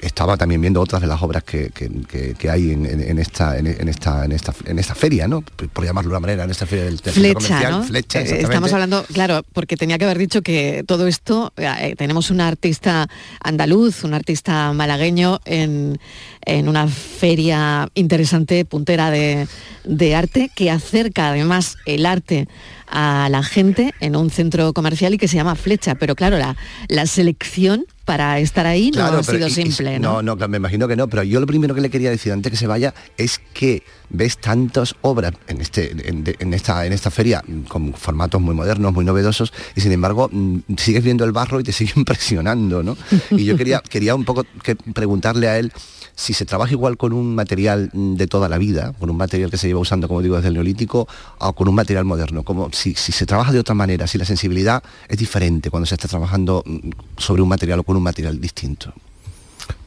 [0.00, 3.58] estaba también viendo otras de las obras que, que, que, que hay en, en, esta,
[3.58, 5.42] en, esta, en esta en esta feria, ¿no?
[5.42, 7.82] Por llamarlo de una manera, en esta feria del, del Flecha.
[7.82, 12.40] Flecha, Estamos hablando, claro, porque tenía que haber dicho que todo esto, eh, tenemos un
[12.40, 13.08] artista
[13.42, 15.98] andaluz, un artista malagueño en,
[16.44, 19.48] en una feria interesante, puntera de,
[19.84, 22.48] de arte, que acerca además el arte
[22.88, 25.94] a la gente en un centro comercial y que se llama Flecha.
[25.96, 26.56] Pero claro, la,
[26.88, 30.22] la selección para estar ahí no ha sido y- y- simple, ¿no?
[30.22, 32.50] No, no, me imagino que no, pero yo lo primero que le quería decir antes
[32.50, 37.10] que se vaya es que ves tantas obras en, este, en, en esta, en esta
[37.10, 41.58] feria con formatos muy modernos, muy novedosos, y sin embargo mm, sigues viendo el barro
[41.60, 42.96] y te sigue impresionando, ¿no?
[43.32, 45.72] Y yo quería, quería un poco que preguntarle a él
[46.16, 49.50] si se trabaja igual con un material mm, de toda la vida, con un material
[49.50, 51.06] que se lleva usando, como digo, desde el neolítico,
[51.38, 54.24] o con un material moderno, como si, si se trabaja de otra manera, si la
[54.24, 58.40] sensibilidad es diferente cuando se está trabajando mm, sobre un material o con un material
[58.40, 58.92] distinto.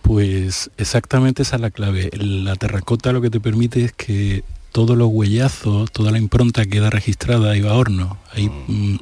[0.03, 2.09] Pues exactamente esa es la clave.
[2.13, 6.89] La terracota lo que te permite es que todos los huellazos, toda la impronta queda
[6.89, 8.17] registrada y va a horno.
[8.33, 8.99] Ahí, mm,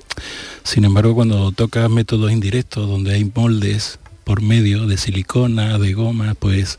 [0.63, 6.35] sin embargo, cuando tocas métodos indirectos, donde hay moldes por medio de silicona, de goma,
[6.37, 6.77] pues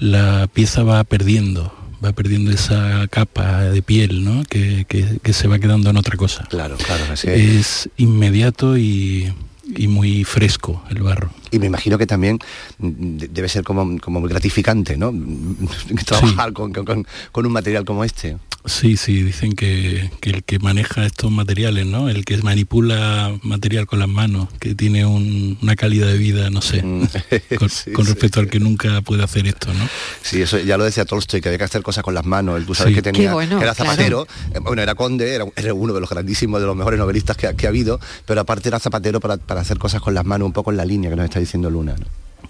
[0.00, 1.72] la pieza va perdiendo,
[2.04, 4.42] va perdiendo esa capa de piel, ¿no?
[4.44, 6.44] Que, que- que se va quedando en otra cosa.
[6.50, 9.32] Claro, claro, así Es inmediato y,
[9.76, 11.30] y muy fresco el barro.
[11.50, 12.38] Y me imagino que también
[12.78, 15.12] de- debe ser como, como muy gratificante, ¿no?
[16.06, 18.36] Trabajar con, con- con- con un material como este.
[18.66, 22.10] Sí, sí, dicen que, que el que maneja estos materiales, ¿no?
[22.10, 26.60] El que manipula material con las manos, que tiene un- una calidad de vida, no
[26.60, 27.04] sé, Mm.
[27.58, 29.88] con, con respecto al que nunca puede hacer esto, ¿no?
[30.22, 32.64] Sí, eso ya lo decía Tolstoy, que había que hacer cosas con las manos.
[32.66, 32.96] Tú sabes Sí.
[32.96, 36.10] que tenía, bueno, que era zapatero, eh, bueno, era conde, era, era uno de los
[36.10, 39.38] grandísimos, de los mejores novelistas que, ha- que ha habido, pero aparte era zapatero para,
[39.38, 41.70] para hacer cosas con las manos, un poco en la línea que nos está diciendo
[41.70, 41.96] Luna.
[41.98, 42.06] ¿no?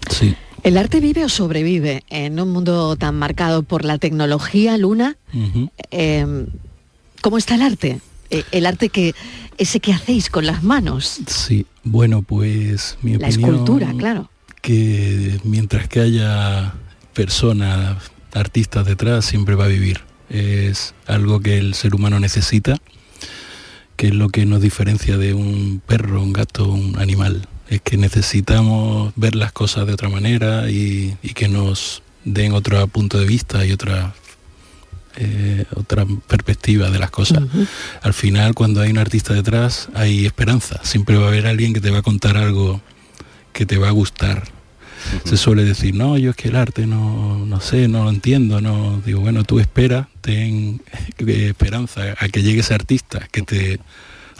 [0.09, 0.35] Sí.
[0.63, 5.17] ¿El arte vive o sobrevive en un mundo tan marcado por la tecnología, Luna?
[5.89, 6.45] Eh,
[7.21, 7.99] ¿Cómo está el arte?
[8.29, 9.13] Eh, el arte que
[9.57, 13.49] ese que hacéis con las manos, Sí, bueno, pues mi la opinión...
[13.51, 14.29] escultura, claro.
[14.61, 16.73] que mientras que haya
[17.13, 20.01] personas, artistas detrás, siempre va a vivir.
[20.29, 22.77] Es algo que el ser humano necesita,
[23.97, 27.47] que es lo que nos diferencia de un perro, un gato, un animal.
[27.71, 32.85] Es que necesitamos ver las cosas de otra manera y, y que nos den otro
[32.87, 34.13] punto de vista y otra
[35.17, 37.43] eh, otra perspectiva de las cosas.
[38.01, 40.79] Al final, cuando hay un artista detrás, hay esperanza.
[40.83, 42.81] Siempre va a haber alguien que te va a contar algo
[43.51, 44.43] que te va a gustar.
[45.25, 48.61] Se suele decir, no, yo es que el arte no, no sé, no lo entiendo,
[48.61, 49.01] no.
[49.05, 50.81] Digo, bueno, tú espera, ten
[51.17, 53.79] eh, esperanza a que llegue ese artista, que te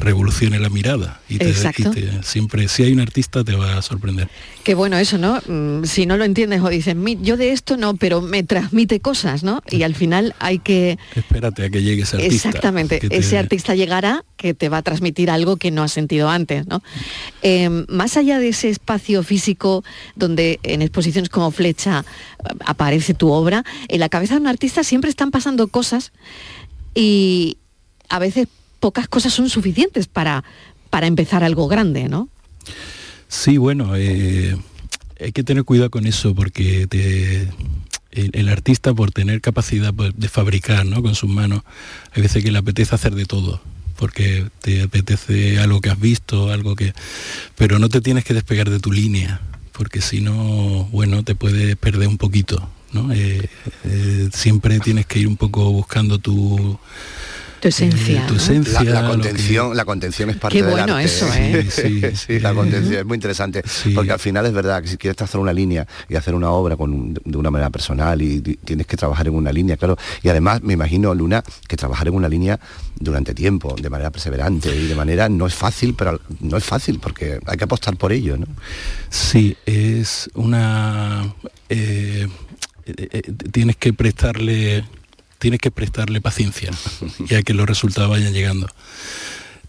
[0.02, 3.82] revolucione la mirada y te, y te- siempre si hay un artista te va a
[3.82, 4.28] sorprender
[4.64, 5.40] Qué bueno eso, ¿no?
[5.48, 9.00] Mm, Si no lo entiendes o dices, "Mi- yo de esto no, pero me transmite
[9.00, 9.64] cosas, ¿no?
[9.72, 11.00] Y al final hay que...
[11.16, 14.82] espérate a que llegue ese artista Exactamente, te- ese artista llegará que te va a
[14.84, 16.84] transmitir algo que no has sentido antes, ¿no?
[17.42, 19.84] Eh, más allá de ese espacio físico
[20.16, 22.04] donde en exposiciones como Flecha
[22.44, 26.12] eh, aparece tu obra, en la cabeza de un artista siempre están pasando cosas
[26.94, 27.58] y
[28.10, 28.48] a veces
[28.82, 30.44] pocas cosas son suficientes para,
[30.90, 32.28] para empezar algo grande, ¿no?
[33.30, 34.58] Sí, bueno, eh,
[35.22, 36.88] hay que tener cuidado con eso porque
[38.12, 41.02] el artista por tener capacidad pues, de fabricar ¿no?
[41.02, 41.62] con sus manos,
[42.14, 43.62] hay veces que le apetece hacer de todo
[44.02, 46.92] porque te apetece algo que has visto, algo que...
[47.56, 49.42] Pero no te tienes que despegar de tu línea,
[49.74, 53.14] porque si no, bueno, te puedes perder un poquito, ¿no?
[53.14, 53.48] Eh,
[53.84, 56.80] eh, siempre tienes que ir un poco buscando tu...
[57.62, 58.24] Tu esencia.
[58.24, 58.40] eh, tu ¿no?
[58.40, 61.06] esencia, La, la lo que- contención, la contención es parte Qué del bueno arte.
[61.06, 61.68] eso, ¿eh?
[61.70, 63.64] Sí, sí, la contención es muy interesante.
[63.96, 66.76] Porque al final es verdad que si quieres trazar una línea y hacer una obra
[66.76, 69.96] con de una manera personal y tienes que trabajar en una línea, claro.
[70.24, 72.60] Y además me imagino, Luna, que trabajar en una línea
[73.00, 77.00] durante tiempo, de manera perseverante y de manera no es fácil, pero no es fácil
[77.00, 78.48] porque hay que apostar por ello, ¿no?
[79.10, 81.32] Sí, es una...
[81.70, 82.28] eh,
[82.86, 84.84] eh, tienes que prestarle
[85.42, 86.70] tienes que prestarle paciencia
[87.28, 88.68] y a que los resultados vayan llegando.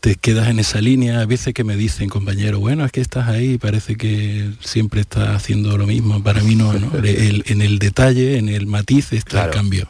[0.00, 3.28] Te quedas en esa línea, a veces que me dicen compañeros, bueno, es que estás
[3.28, 6.92] ahí, parece que siempre estás haciendo lo mismo, para mí no, ¿no?
[7.04, 9.88] El- en el detalle, en el matiz está el cambio.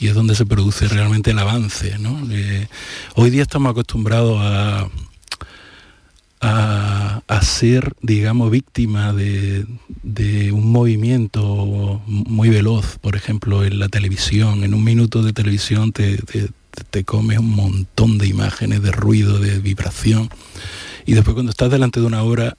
[0.00, 2.26] Y es donde se produce realmente el avance, ¿no?
[2.32, 2.66] Eh,
[3.14, 4.88] hoy día estamos acostumbrados a,
[6.40, 9.66] a, ser, digamos, víctima de,
[10.02, 14.64] de un movimiento muy veloz, por ejemplo, en la televisión.
[14.64, 16.48] En un minuto de televisión te, te-
[16.90, 20.28] te comes un montón de imágenes, de ruido, de vibración.
[21.06, 22.56] Y después cuando estás delante de una obra,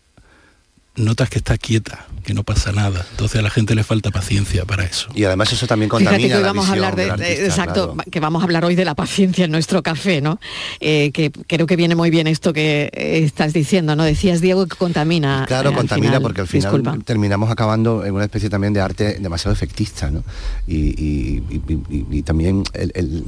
[0.95, 3.05] notas que está quieta, que no pasa nada.
[3.11, 5.07] Entonces a la gente le falta paciencia para eso.
[5.15, 8.11] Y además eso también Fíjate contamina que hoy la vamos a hablar de, exacto, claro.
[8.11, 10.39] que vamos a hablar hoy de la paciencia en nuestro café, ¿no?
[10.81, 14.03] Eh, que creo que viene muy bien esto que eh, estás diciendo, ¿no?
[14.03, 15.45] Decías Diego que contamina.
[15.47, 16.21] Claro, eh, al contamina final.
[16.21, 16.97] porque al final Disculpa.
[17.05, 20.23] terminamos acabando en una especie también de arte demasiado efectista, ¿no?
[20.67, 23.23] Y, y- y- y- y también el, el-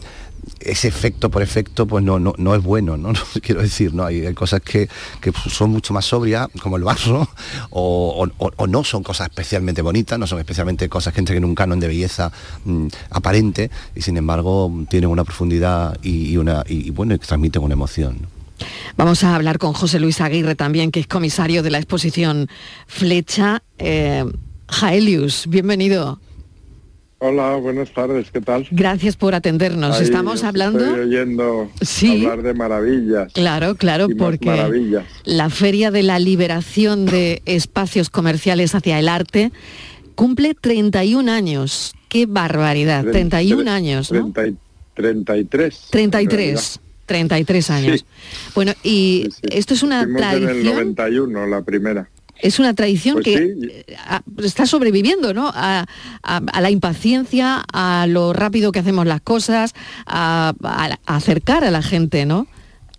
[0.60, 3.14] ese efecto por efecto pues no, no, no es bueno, ¿no?
[3.42, 4.06] Quiero decir, ¿no?
[4.06, 4.90] Hay, cosas que,
[5.50, 7.28] son mucho más sobrias, como el barro,
[7.70, 8.28] o,
[8.68, 11.88] no son cosas especialmente bonitas, no son especialmente cosas que entren en un canon de
[11.88, 12.32] belleza
[12.66, 18.28] mm, aparente, y sin embargo tienen una profundidad y, una, y, bueno, transmiten una emoción.
[18.96, 22.48] Vamos a hablar con José Luis Aguirre también, que es comisario de la exposición
[22.88, 23.64] Flecha.
[23.78, 24.24] Eh,
[24.70, 26.20] Jaelius, bienvenido.
[27.26, 28.68] Hola, buenas tardes, ¿qué tal?
[28.70, 30.02] Gracias por atendernos.
[30.02, 30.84] Estamos hablando...
[30.84, 31.72] Estoy oyendo
[32.12, 33.32] hablar de maravillas.
[33.32, 39.54] Claro, claro, porque la Feria de la Liberación de Espacios Comerciales hacia el Arte
[40.16, 41.94] cumple 31 años.
[42.10, 43.06] ¡Qué barbaridad!
[43.06, 44.34] 31 años, ¿no?
[44.94, 45.88] 33.
[45.92, 46.80] 33.
[47.06, 48.06] 33 años.
[48.54, 50.50] Bueno, y esto es una tradición...
[50.50, 52.10] en el 91, la primera
[52.44, 53.96] es una tradición pues que eh,
[54.44, 55.50] está sobreviviendo, ¿no?
[55.54, 55.86] A,
[56.62, 59.74] la impaciencia, a lo rápido que hacemos las cosas,
[60.06, 60.54] a,
[61.06, 62.48] acercar a la gente, ¿no?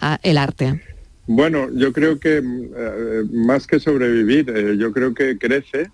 [0.01, 0.81] A el arte.
[1.27, 5.91] Bueno, yo creo que eh, más que sobrevivir, eh, yo creo que crece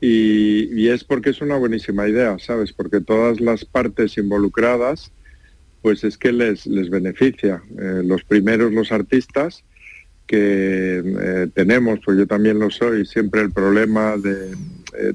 [0.00, 2.72] y, es porque es una buenísima idea, ¿sabes?
[2.72, 5.12] Porque todas las partes involucradas,
[5.82, 7.62] pues es que les, les beneficia.
[8.02, 9.64] los primeros, los artistas,
[10.28, 14.54] que eh, tenemos, pues yo también lo soy, siempre el problema de,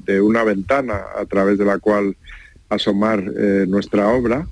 [0.06, 2.16] eh, una ventana a través de la cual
[2.68, 4.46] asomar eh, nuestra obra.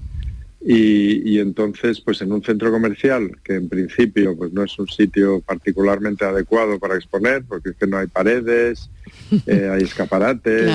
[0.65, 5.41] Y, entonces, pues en un centro comercial, que en principio pues no es un sitio
[5.41, 8.89] particularmente adecuado para exponer, porque es que no hay paredes,
[9.49, 10.71] hay escaparates,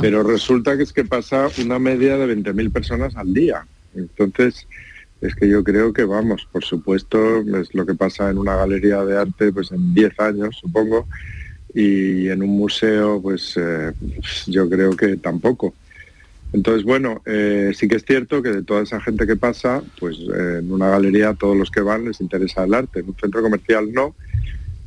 [0.00, 3.64] pero resulta que es que pasa una media de 20.000 personas al día.
[3.94, 4.66] Entonces,
[5.22, 9.04] es que yo creo que vamos, por supuesto, es lo que pasa en una galería
[9.04, 11.06] de arte pues en 10 años, supongo,
[11.72, 13.92] y en un museo pues eh,
[14.48, 15.74] yo creo que tampoco.
[16.52, 20.18] Entonces, bueno, eh, sí que es cierto que de toda esa gente que pasa, pues
[20.18, 23.42] eh, en una galería todos los que van les interesa el arte, en un centro
[23.42, 24.16] comercial no,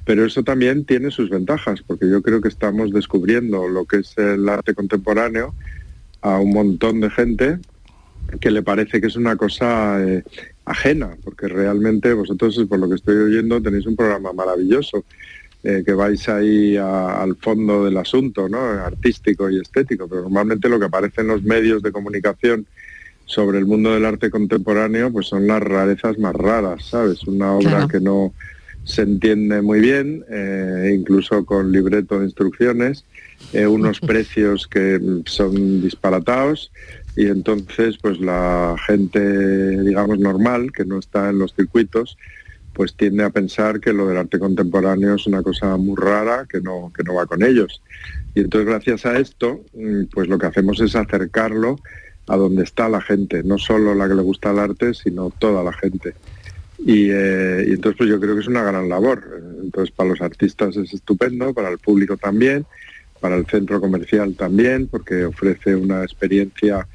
[0.03, 4.15] pero eso también tiene sus ventajas, porque yo creo que estamos descubriendo lo que es
[4.17, 5.55] el arte contemporáneo
[6.21, 7.57] a un montón de gente
[8.39, 10.23] que le parece que es una cosa eh,
[10.65, 15.05] ajena, porque realmente vosotros, por lo que estoy oyendo, tenéis un programa maravilloso,
[15.63, 18.59] eh, que vais ahí al fondo del asunto, ¿no?
[18.59, 22.65] artístico y estético, pero normalmente lo que aparece en los medios de comunicación
[23.25, 27.23] sobre el mundo del arte contemporáneo, pues son las rarezas más raras, ¿sabes?
[27.23, 28.33] Una obra que no
[28.83, 33.03] se entiende muy bien, eh, incluso con libreto de instrucciones,
[33.67, 36.71] unos precios que son disparatados,
[37.15, 42.17] y entonces pues la gente, digamos, normal, que no está en los circuitos,
[42.73, 46.59] pues tiende a pensar que lo del arte contemporáneo es una cosa muy rara que
[46.59, 47.81] no, que no va con ellos.
[48.35, 51.77] Y entonces gracias a esto, mm, pues lo que hacemos es acercarlo
[52.27, 55.63] a donde está la gente, no solo la que le gusta el arte, sino toda
[55.63, 56.15] la gente.
[56.79, 59.23] Y, eh, y, entonces pues yo creo que es una gran labor.
[59.63, 62.65] Entonces para los artistas es estupendo, para el público también,
[63.21, 66.85] para el centro comercial también, porque ofrece una experiencia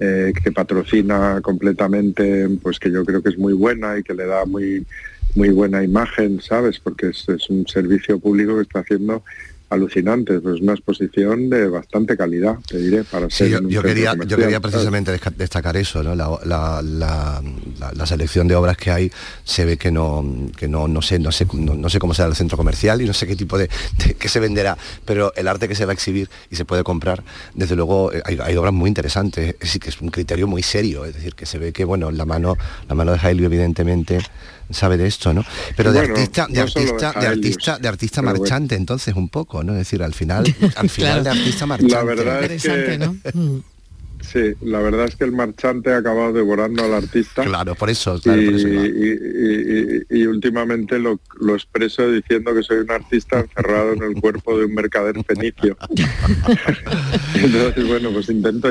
[0.00, 4.26] eh, que patrocina completamente, pues que yo creo que es muy buena y que le
[4.26, 4.86] da muy
[5.34, 6.80] muy buena imagen, ¿sabes?
[6.80, 9.22] Porque es, es un servicio público que está haciendo
[9.70, 14.36] alucinante, pues una exposición de bastante calidad, te diré, para ser yo, yo quería, yo
[14.36, 16.14] quería precisamente destacar eso, ¿no?
[16.16, 19.12] La, la, selección de obras que hay
[19.44, 20.24] se ve que no,
[20.56, 23.12] que no, no sé, no sé, no, sé cómo será el centro comercial y no
[23.12, 23.70] sé qué tipo de,
[24.18, 27.22] que se venderá, pero el arte que se va a exhibir y se puede comprar,
[27.54, 31.14] desde luego eh, hay, obras muy interesantes, es, que es un criterio muy serio, es
[31.14, 32.56] decir, que se ve que bueno, la mano,
[32.88, 34.18] la mano de Jailio evidentemente
[34.70, 35.44] sabe de esto, ¿no?
[35.76, 39.72] Pero de artista, de artista, de artista, de artista marchante, entonces un poco, ¿no?
[39.72, 40.44] Es decir, al final,
[40.76, 41.94] al final de artista marchante.
[41.94, 43.60] La verdad es que, mm.
[44.20, 47.44] Sí, la verdad es que el marchante ha acabado devorando al artista.
[47.44, 48.18] Claro, por eso.
[48.24, 48.30] y,
[50.26, 54.74] últimamente lo, lo, expreso diciendo que soy un artista encerrado en el cuerpo de un
[54.74, 55.76] mercader fenicio.
[57.34, 58.68] Entonces, bueno, pues intento,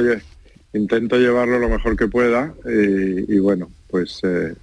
[0.73, 4.53] intento llevarlo lo mejor que pueda y, bueno, pues eh,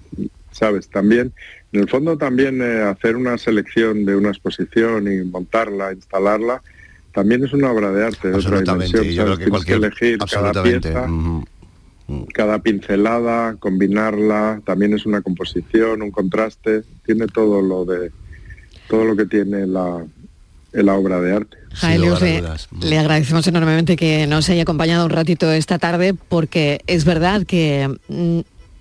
[0.57, 0.89] ¿sabes?
[0.89, 1.33] También,
[1.73, 6.63] en el fondo también eh, hacer una selección de una exposición y montarla, instalarla,
[7.13, 9.05] también es una obra de arte, de otra dimensión.
[9.05, 11.07] Yo Tienes que elegir cada pieza,
[12.33, 18.11] cada pincelada, combinarla, también es una composición, un contraste, tiene todo lo de
[18.89, 20.05] todo lo que tiene la,
[20.73, 21.57] la obra de arte.
[22.81, 27.95] le, agradecemos enormemente que nos haya acompañado un ratito esta tarde porque es verdad que
[28.09, 28.41] mm,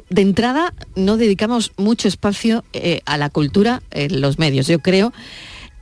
[0.10, 4.68] de entrada no dedicamos mucho espacio eh, a la cultura en los medios.
[4.68, 5.14] Yo creo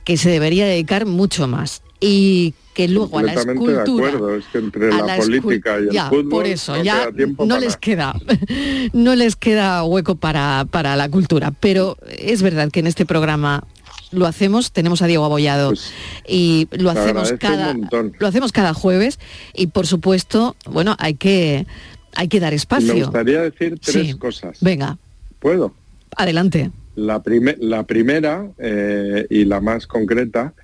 [0.04, 1.82] que se debería dedicar mucho más.
[2.00, 5.78] Y que luego a la Completamente de escultura acuerdo, es que entre a la, política
[5.78, 7.08] y el ya, fútbol por eso no ya
[7.38, 8.14] no para les queda
[8.92, 13.62] no les queda hueco para, para la cultura pero es verdad que en este programa
[14.10, 15.72] lo hacemos tenemos a Diego Abollado
[16.26, 17.74] y lo hacemos cada
[18.18, 19.20] lo hacemos cada jueves
[19.54, 21.66] y por supuesto bueno hay que
[22.16, 24.14] hay que dar espacio Me gustaría decir tres Sí.
[24.18, 24.58] cosas.
[24.60, 24.98] venga
[25.40, 25.74] ¿Puedo?
[26.16, 30.54] adelante La, prime- la primera eh, y la más concreta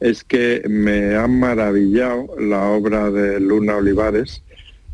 [0.00, 4.42] es que me ha maravillado la obra de Luna Olivares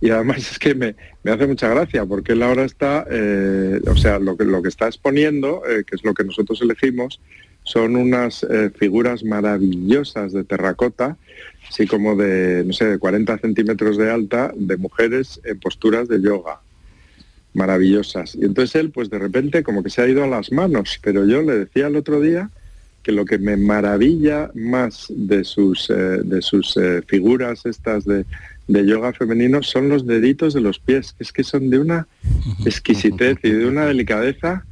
[0.01, 0.95] y además es que me,
[1.25, 4.69] me hace mucha gracia porque él ahora está, eh, o sea, lo que, lo que
[4.69, 7.21] está exponiendo, eh, que es lo que nosotros elegimos,
[7.65, 11.17] son unas eh, figuras maravillosas de terracota,
[11.73, 16.21] así como de, no sé, de 40 centímetros de alta, de mujeres en posturas de
[16.21, 16.61] yoga
[17.55, 18.35] maravillosas.
[18.35, 21.01] Y entonces él, pues de repente, como que se ha ido a las manos.
[21.03, 22.51] Pero yo le decía el otro día
[23.03, 28.27] que lo que me maravilla más de sus, eh, de sus eh, figuras estas de,
[28.69, 32.07] de yoga femenino son los deditos de los pies, es que son de una
[32.67, 34.67] exquisitez y de una delicadeza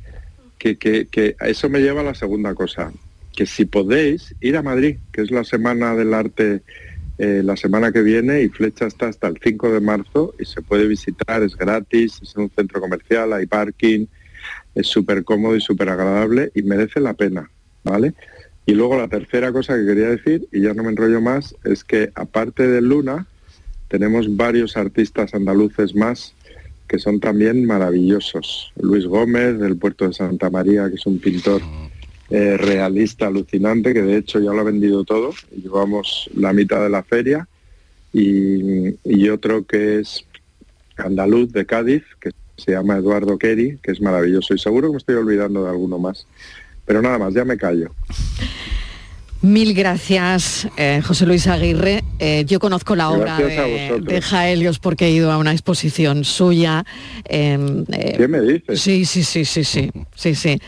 [0.59, 2.93] que, que, que eso me lleva a la segunda cosa,
[3.35, 6.63] que si podéis ir a Madrid, que es la Semana del Arte
[7.23, 10.63] eh, la semana que viene y Flecha está hasta el 5 de marzo y se
[10.63, 14.07] puede visitar, es gratis, es un centro comercial, hay parking,
[14.75, 17.51] es súper cómodo y súper agradable y merece la pena,
[17.85, 18.15] ¿vale?
[18.65, 21.85] Y luego la tercera cosa que quería decir, y ya no me enrollo más, es
[21.85, 23.27] que aparte de Luna,
[23.89, 26.35] tenemos varios artistas andaluces más
[26.89, 28.73] que son también maravillosos.
[28.81, 31.61] Luis Gómez del puerto de Santa María, que es un pintor
[32.31, 36.89] eh, realista alucinante, que de hecho ya lo ha vendido todo, llevamos la mitad de
[36.89, 37.49] la feria,
[38.13, 40.25] y, otro que es
[40.97, 44.99] andaluz de Cádiz, que se llama Eduardo Keri, que es maravilloso, y seguro que me
[44.99, 46.27] estoy olvidando de alguno más.
[46.85, 47.93] Pero nada más, ya me callo.
[49.43, 52.05] Mil gracias, eh, José Luis Aguirre.
[52.19, 56.85] Eh, yo conozco la obra de, Jaelios porque he ido a una exposición suya.
[57.27, 57.59] eh,
[57.91, 58.83] eh, ¿Qué me dices?
[58.83, 60.59] Sí, sí, sí, sí, sí, sí, sí.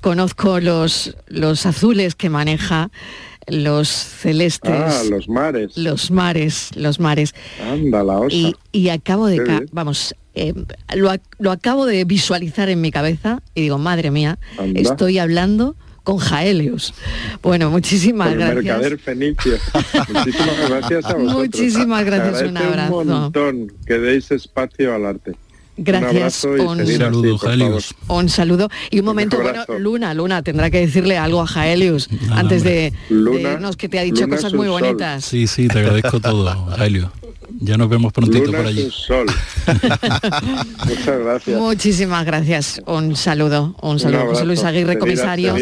[0.00, 2.92] Conozco los, los azules que maneja,
[3.48, 4.70] los celestes.
[4.72, 5.76] Ah, los mares.
[5.76, 7.34] Los mares, los mares.
[7.68, 8.36] Anda, la osa.
[8.36, 10.54] Y, y acabo de, ca- vamos, eh,
[10.94, 14.78] lo, ac- lo acabo de visualizar en mi cabeza y digo, madre mía, Anda.
[14.80, 16.94] estoy hablando con Jaelius.
[17.42, 18.64] Bueno, muchísimas Con el gracias.
[18.64, 19.52] mercader fenicio.
[20.08, 21.32] Muchísimas gracias a vosotros.
[21.34, 22.98] Muchísimas gracias, un abrazo.
[22.98, 25.32] Un montón que deis espacio al arte.
[25.82, 27.94] Gracias, Un abrazo y un- así, Saludo, por Jaelius.
[28.08, 29.64] Un saludo y un momento, Un bueno.
[29.78, 34.02] Luna, Luna, tendrá que decirle algo a Jaelius antes de, Luna- de- que te ha
[34.02, 34.80] dicho Luna cosas muy sol.
[34.82, 35.24] bonitas.
[35.24, 37.10] Sí, sí, te agradezco todo, Jailio.
[37.60, 38.84] Ya nos vemos prontito Luna por allí.
[38.84, 39.26] un sol.
[40.86, 41.60] Muchas gracias.
[41.60, 42.82] Muchísimas gracias.
[42.86, 44.20] Un saludo, un saludo.
[44.20, 44.34] abrazo.
[44.34, 45.54] José Luis Aguirre, comisario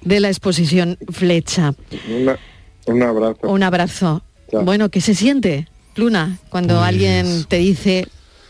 [0.00, 1.74] de la exposición Flecha.
[2.08, 2.38] Una-
[2.86, 3.38] un abrazo.
[3.42, 4.22] Un abrazo.
[4.50, 4.64] Chao.
[4.64, 8.08] Bueno, ¿qué se siente, Luna, cuando Pues- alguien te dice,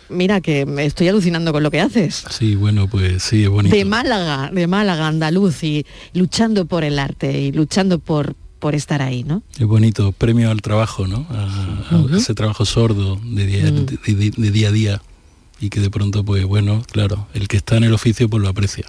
[0.08, 2.24] mira que me estoy alucinando con lo que haces?
[2.30, 3.76] Sí, bueno, pues sí, es bonito.
[3.76, 9.02] De Málaga, de Málaga, andaluz, y luchando por el arte y luchando por, por estar
[9.02, 9.42] ahí, ¿no?
[9.58, 11.26] Es bonito, premio al trabajo, ¿no?
[11.30, 13.86] A, ese trabajo sordo de día, Mm.
[13.86, 15.02] de, de- de día a día
[15.60, 18.48] y que de pronto, pues bueno, claro, el que está en el oficio pues lo
[18.48, 18.86] aprecia.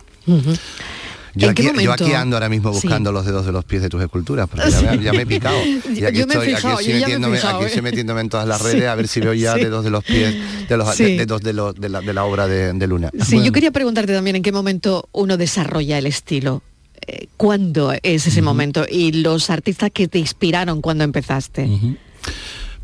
[1.35, 2.81] Yo ¿En qué aquí, yo aquí ando ahora mismo Sí.
[2.87, 5.25] buscando los dedos de los pies de tus esculturas, porque ya, me, ya me he
[5.25, 5.57] picado.
[5.65, 7.65] Y aquí yo me he estoy, fijado, aquí estoy me metiéndome, aquí ¿eh?
[7.65, 8.67] estoy metiéndome en todas las Sí.
[8.67, 9.61] redes a ver si veo ya Sí.
[9.61, 10.35] dedos de los pies
[10.69, 13.09] de los dedos de, los- de la, de la obra de, de Luna.
[13.25, 16.61] Sí, yo quería preguntarte también en qué momento uno desarrolla el estilo.
[17.07, 18.85] Eh, ¿Cuándo es ese momento?
[18.89, 21.67] Y los artistas que te inspiraron cuando empezaste.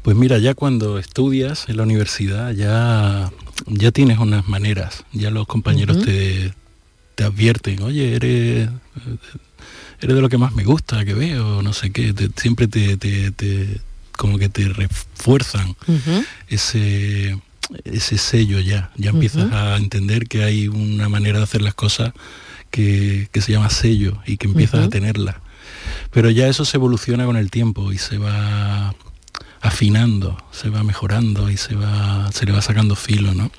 [0.02, 3.32] Pues mira, ya cuando estudias en la universidad ya,
[3.68, 6.54] ya tienes unas maneras, ya los compañeros te,
[7.16, 8.70] te advierten, oye, eres,
[10.02, 12.98] eres de lo que más me gusta, que veo, no sé qué, te- siempre te,
[14.18, 15.76] como que te refuerzan
[16.48, 17.38] ese,
[17.84, 22.14] ese sello ya, ya empiezas a entender que hay una manera de hacer las cosas
[22.72, 24.88] que, que se llama sello y que empiezas Ujú.
[24.88, 25.42] a tenerla.
[26.12, 28.94] Pero ya eso se evoluciona con el tiempo y se va
[29.62, 33.52] afinando, se va mejorando y se va, se le va sacando filo, ¿no?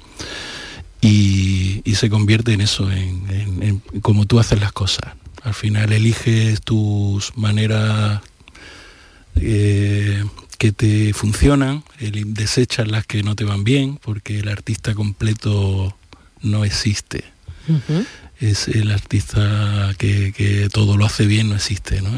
[1.02, 5.12] Y, y se convierte en eso, en, en- en cómo tú haces las cosas.
[5.42, 8.20] Al final eliges tus maneras
[9.36, 10.24] eh,
[10.58, 11.82] que te funcionan,
[12.26, 15.96] desechas las que no te van bien, porque el artista completo
[16.42, 17.24] no existe.
[18.40, 22.00] Es el artista que, que todo lo hace bien, no existe.
[22.00, 22.10] ¿no?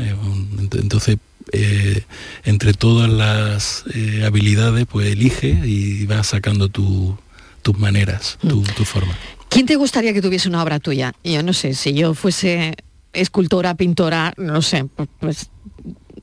[0.72, 1.16] Entonces,
[1.52, 2.04] eh,
[2.44, 7.18] entre todas las eh, habilidades, pues elige y vas sacando tu-
[7.62, 9.16] tus maneras, tu, tu forma.
[9.48, 11.12] ¿Quién te gustaría que tuviese una obra tuya?
[11.24, 12.74] Yo no sé, si yo fuese
[13.12, 14.86] escultora, pintora, no sé,
[15.20, 15.50] pues,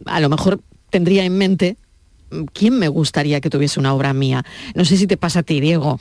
[0.06, 1.78] a lo mejor tendría en mente
[2.54, 4.44] ¿quién me gustaría que tuviese una obra mía?
[4.76, 6.00] No sé si te pasa a ti, Diego.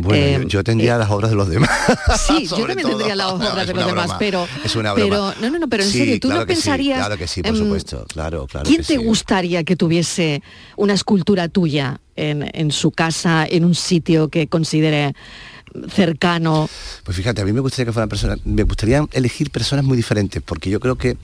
[0.00, 1.68] Bueno, Eh, yo, yo tendría las obras de los demás.
[2.26, 2.90] Sí, yo también todo.
[2.96, 5.34] tendría las obras de los demás, pero, Es una pero broma.
[5.40, 6.98] no, no, no, pero en Sí, serio, tú claro no sí, pensarías.
[6.98, 8.06] claro que sí, por em, supuesto.
[8.12, 8.64] Claro, claro.
[8.66, 9.04] ¿Quién que te sí.
[9.04, 10.40] gustaría que tuviese
[10.76, 15.14] una escultura tuya en, en su casa, en un sitio que considere
[15.90, 16.68] cercano?
[17.04, 20.42] Pues fíjate, a mí me gustaría que fueran personas, me gustaría elegir personas muy diferentes,
[20.42, 21.16] porque yo creo que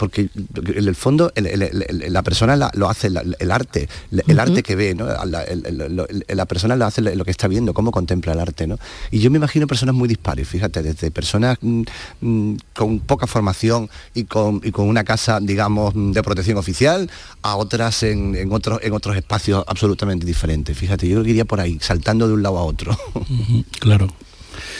[0.00, 3.86] porque en el fondo el- el- el- la persona la- lo hace la- el arte
[4.10, 5.04] el, el arte que ve ¿no?
[5.26, 8.32] la, el- el- lo- el- la persona lo hace lo que está viendo cómo contempla
[8.32, 8.78] el arte ¿no?
[9.10, 11.82] y yo me imagino personas muy dispares fíjate desde personas mm,
[12.22, 17.10] mm, con poca formación y con, y con una casa digamos mm, de protección oficial
[17.42, 21.76] a otras en, en otros en otros espacios absolutamente diferentes fíjate yo iría por ahí
[21.82, 22.96] saltando de un lado a otro
[23.80, 24.08] Claro.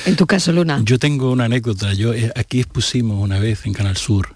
[0.07, 0.81] En tu caso, Luna.
[0.85, 1.93] Yo tengo una anécdota.
[1.95, 4.35] Yo eh, aquí expusimos una vez en Canal Sur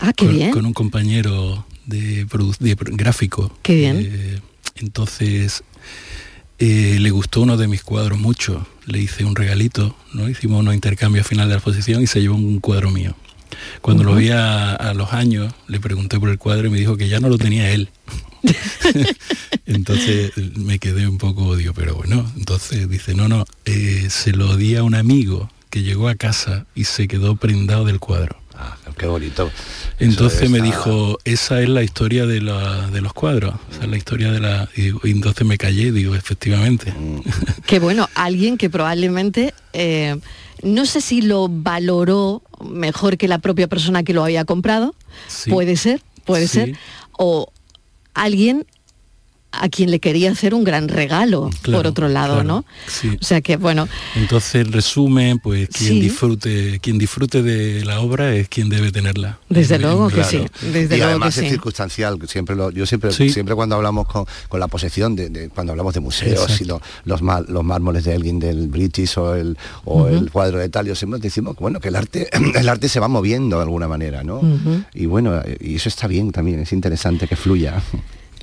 [0.00, 0.50] Ah, qué con, bien.
[0.50, 2.26] con un compañero de,
[2.92, 3.56] gráfico.
[3.62, 3.98] Qué bien.
[4.00, 4.40] Eh,
[4.76, 5.64] entonces
[6.58, 8.66] eh, le gustó uno de mis cuadros mucho.
[8.86, 10.28] Le hice un regalito, ¿no?
[10.28, 13.14] Hicimos unos intercambios al final de la exposición y se llevó un cuadro mío.
[13.80, 16.96] Cuando lo vi a, a los años, le pregunté por el cuadro y me dijo
[16.96, 17.88] que ya no lo tenía él.
[19.66, 24.56] entonces me quedé un poco odio, pero bueno, entonces dice, no, no, eh, se lo
[24.56, 28.36] di a un amigo que llegó a casa y se quedó prendado del cuadro.
[28.56, 29.50] Ah, qué bonito.
[29.98, 33.96] Entonces me dijo, esa es la historia de, la- de los cuadros, esa es la
[33.96, 34.68] historia de la...
[34.76, 36.92] Y, entonces me callé, digo, efectivamente.
[36.92, 37.20] Mm.
[37.66, 40.16] Que bueno, alguien que probablemente, eh,
[40.62, 44.94] no sé si lo valoró mejor que la propia persona que lo había comprado,
[45.28, 45.50] Sí.
[45.50, 46.54] puede ser, puede Sí.
[46.60, 46.76] ser,
[47.12, 47.52] o
[48.14, 48.66] alguien
[49.60, 52.64] a quien le quería hacer un gran regalo, Claro, por otro lado, claro, ¿no?
[52.86, 53.16] sí.
[53.20, 56.00] O sea que bueno, Entonces, en resumen, pues quien Sí.
[56.00, 59.38] disfrute, quien disfrute de la obra es quien debe tenerla.
[59.48, 60.30] desde luego que claro.
[60.30, 60.38] sí,
[60.72, 61.50] desde y luego además que es sí.
[61.52, 63.28] circunstancial siempre lo, yo siempre Sí.
[63.30, 66.64] siempre cuando hablamos con, con la posesión de, de- cuando hablamos de museos Exacto.
[66.64, 70.68] y lo- los los mármoles de Elgin del British o el o el cuadro de
[70.68, 73.88] Talio siempre decimos que, bueno que el arte el arte se va moviendo de alguna
[73.88, 74.40] manera no
[74.94, 77.82] y bueno y eso está bien también es interesante que fluya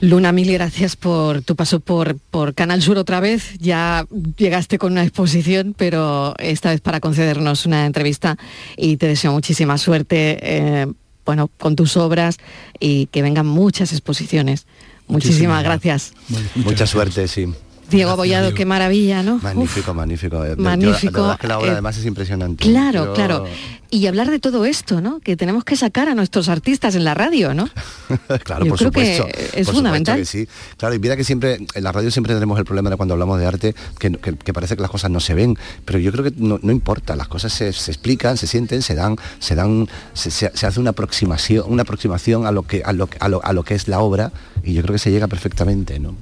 [0.01, 3.53] Luna, mil gracias por tu paso por, por Canal Sur otra vez.
[3.59, 8.37] Ya llegaste con una exposición, pero esta vez para concedernos una entrevista
[8.77, 10.87] y te deseo muchísima suerte eh,
[11.23, 12.37] bueno, con tus obras
[12.79, 14.65] y que vengan muchas exposiciones.
[15.07, 16.13] Muchísimas, Muchísimas gracias.
[16.55, 17.53] mucha suerte sí
[17.91, 19.35] Diego Abollado, qué maravilla, ¿no?
[19.35, 23.45] Uf, magnífico magnífico magnífico, que la obra eh, además es impresionante Claro, Yo- claro.
[23.93, 25.19] Y hablar de todo esto, ¿no?
[25.19, 27.67] Que tenemos que sacar a nuestros artistas en la radio, ¿no?
[28.45, 29.27] claro, Yo por creo que supuesto.
[29.27, 30.19] es por supuesto fundamental.
[30.19, 30.47] que sí.
[30.77, 33.37] Claro, y mira que siempre, en la radio siempre tenemos el problema de cuando hablamos
[33.37, 36.23] de arte, que, que- que parece que las cosas no se ven, pero yo creo
[36.23, 39.89] que no, no importa, las cosas se, se explican, se sienten, se dan, se dan,
[40.13, 43.43] se, se- se hace una aproximación, una aproximación a lo que, a lo, a lo,
[43.43, 44.31] a lo que es la obra,
[44.63, 46.15] y yo creo que se llega perfectamente, ¿no?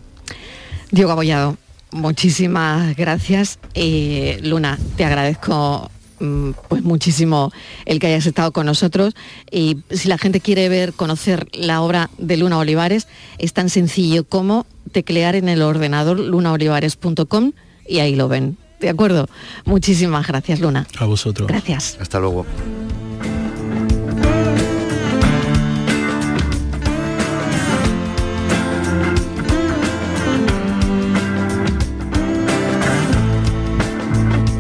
[0.92, 1.58] Diego Abollado,
[1.92, 3.60] muchísimas gracias.
[3.74, 7.52] Eh, Luna, te agradezco mm, pues muchísimo
[7.86, 9.14] el que hayas estado con nosotros
[9.52, 14.24] y si la gente quiere ver, conocer la obra de Luna Olivares, es tan sencillo
[14.24, 17.52] como teclear en el ordenador lunaolivares.com
[17.88, 18.58] y ahí lo ven.
[18.80, 19.28] ¿De acuerdo?
[19.66, 20.88] Muchísimas gracias, Luna.
[20.98, 21.48] A vosotros.
[21.48, 21.98] Gracias.
[22.00, 22.46] Hasta luego.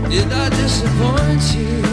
[0.09, 1.83] Did I disappoint you?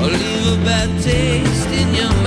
[0.00, 2.23] Or leave a bad taste in your mouth?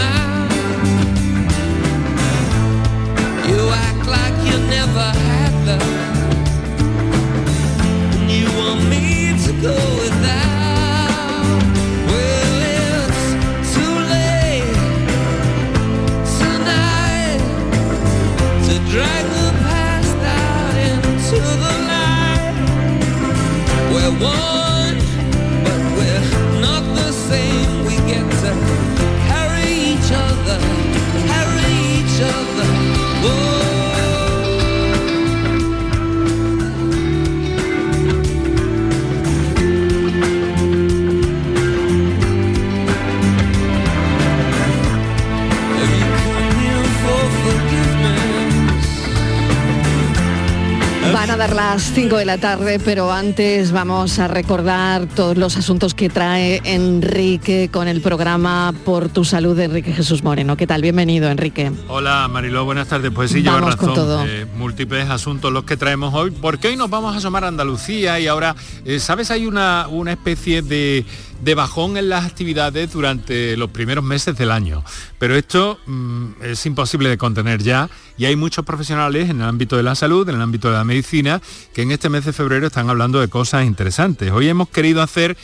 [52.18, 57.70] 5 de la tarde, pero antes vamos a recordar todos los asuntos que trae Enrique
[57.72, 60.57] con el programa Por tu Salud de Enrique Jesús Moreno.
[60.57, 60.82] ¿Qué tal?
[60.82, 61.72] Bienvenido, Enrique.
[61.88, 63.11] Hola Mariló, buenas tardes.
[63.13, 64.26] Pues sí, lleva con todo.
[64.26, 64.47] eh,
[64.78, 68.28] múltiples asuntos los que traemos hoy, porque hoy nos vamos a asomar a Andalucía y
[68.28, 68.55] ahora,
[68.86, 69.32] eh, ¿sabes?
[69.32, 71.03] Hay una, una especie de,
[71.41, 74.84] de bajón en las actividades durante los primeros meses del año.
[75.17, 79.78] Pero esto mm, es imposible de contener ya y hay muchos profesionales en el ámbito
[79.78, 81.41] de la salud, en el ámbito de la medicina,
[81.73, 84.32] que en este mes de febrero están hablando de cosas interesantes.
[84.32, 85.36] Hoy hemos querido hacer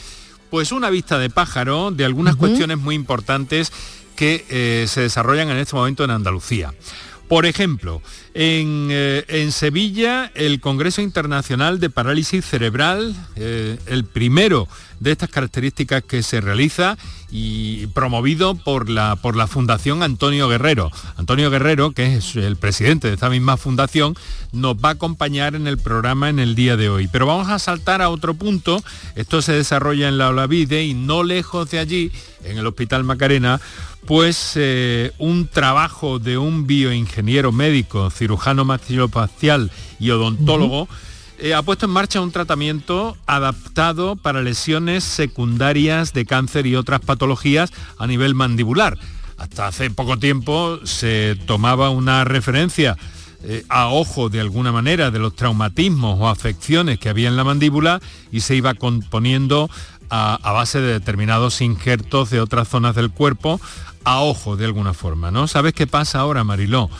[0.48, 3.72] pues una vista de pájaro de algunas cuestiones muy importantes
[4.14, 6.72] que eh, se desarrollan en este momento en Andalucía.
[7.34, 8.00] Por ejemplo,
[8.32, 14.68] en, eh, en Sevilla, el Congreso Internacional de Parálisis Cerebral, eh, el primero
[15.00, 16.96] de estas características que se realiza
[17.32, 20.92] y promovido por la, por la Fundación Antonio Guerrero.
[21.16, 24.14] Antonio Guerrero, que es el presidente de esta misma fundación,
[24.52, 27.08] nos va a acompañar en el programa en el día de hoy.
[27.10, 28.80] Pero vamos a saltar a otro punto.
[29.16, 32.12] Esto se desarrolla en la Olavide y no lejos de allí,
[32.44, 33.60] en el Hospital Macarena,
[34.06, 40.88] pues eh, un trabajo de un bioingeniero médico, cirujano maxilofacial y odontólogo,
[41.38, 47.00] eh, ha puesto en marcha un tratamiento adaptado para lesiones secundarias de cáncer y otras
[47.00, 48.98] patologías a nivel mandibular.
[49.36, 52.96] Hasta hace poco tiempo se tomaba una referencia
[53.42, 57.44] eh, a ojo de alguna manera de los traumatismos o afecciones que había en la
[57.44, 58.00] mandíbula
[58.30, 59.68] y se iba componiendo
[60.10, 63.60] a, a base de determinados injertos de otras zonas del cuerpo
[64.04, 65.48] a ojo de alguna forma, ¿no?
[65.48, 66.90] ¿Sabes qué pasa ahora, Mariló?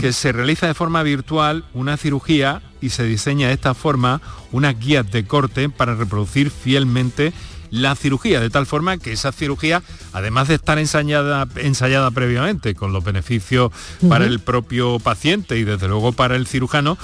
[0.00, 4.78] Que se realiza de forma virtual una cirugía y se diseña de esta forma unas
[4.78, 7.34] guías de corte para reproducir fielmente
[7.70, 9.82] la cirugía, de tal forma que esa cirugía,
[10.12, 13.72] además de estar ensayada, ensayada previamente con los beneficios
[14.08, 16.96] para el propio paciente y desde luego para el cirujano,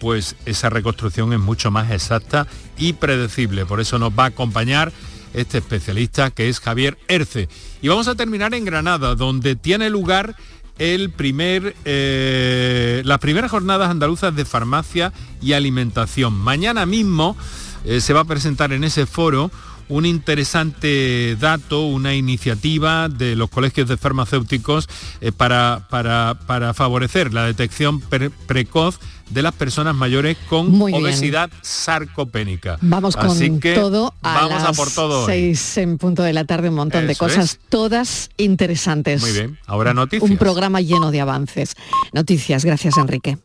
[0.00, 2.46] pues esa reconstrucción es mucho más exacta
[2.76, 3.66] y predecible.
[3.66, 4.92] Por eso nos va a acompañar
[5.36, 7.48] este especialista que es Javier Erce.
[7.82, 10.34] Y vamos a terminar en Granada, donde tiene lugar
[10.78, 16.34] el primer, eh, las primeras jornadas andaluzas de farmacia y alimentación.
[16.34, 17.36] Mañana mismo
[17.84, 19.50] eh, se va a presentar en ese foro
[19.88, 24.88] un interesante dato, una iniciativa de los colegios de farmacéuticos
[25.20, 28.98] eh, para, para- para favorecer la detección pre- precoz
[29.30, 31.04] de las personas mayores con Muy bien.
[31.04, 32.78] obesidad sarcopénica.
[32.80, 35.26] Vamos con Así que todo a vamos las a por todo.
[35.26, 37.58] seis en punto de la tarde, un montón de cosas, es.
[37.68, 39.20] todas interesantes.
[39.22, 40.28] Muy bien, ahora noticias.
[40.30, 41.74] Un programa lleno de avances.
[42.12, 43.38] Noticias, gracias Enrique.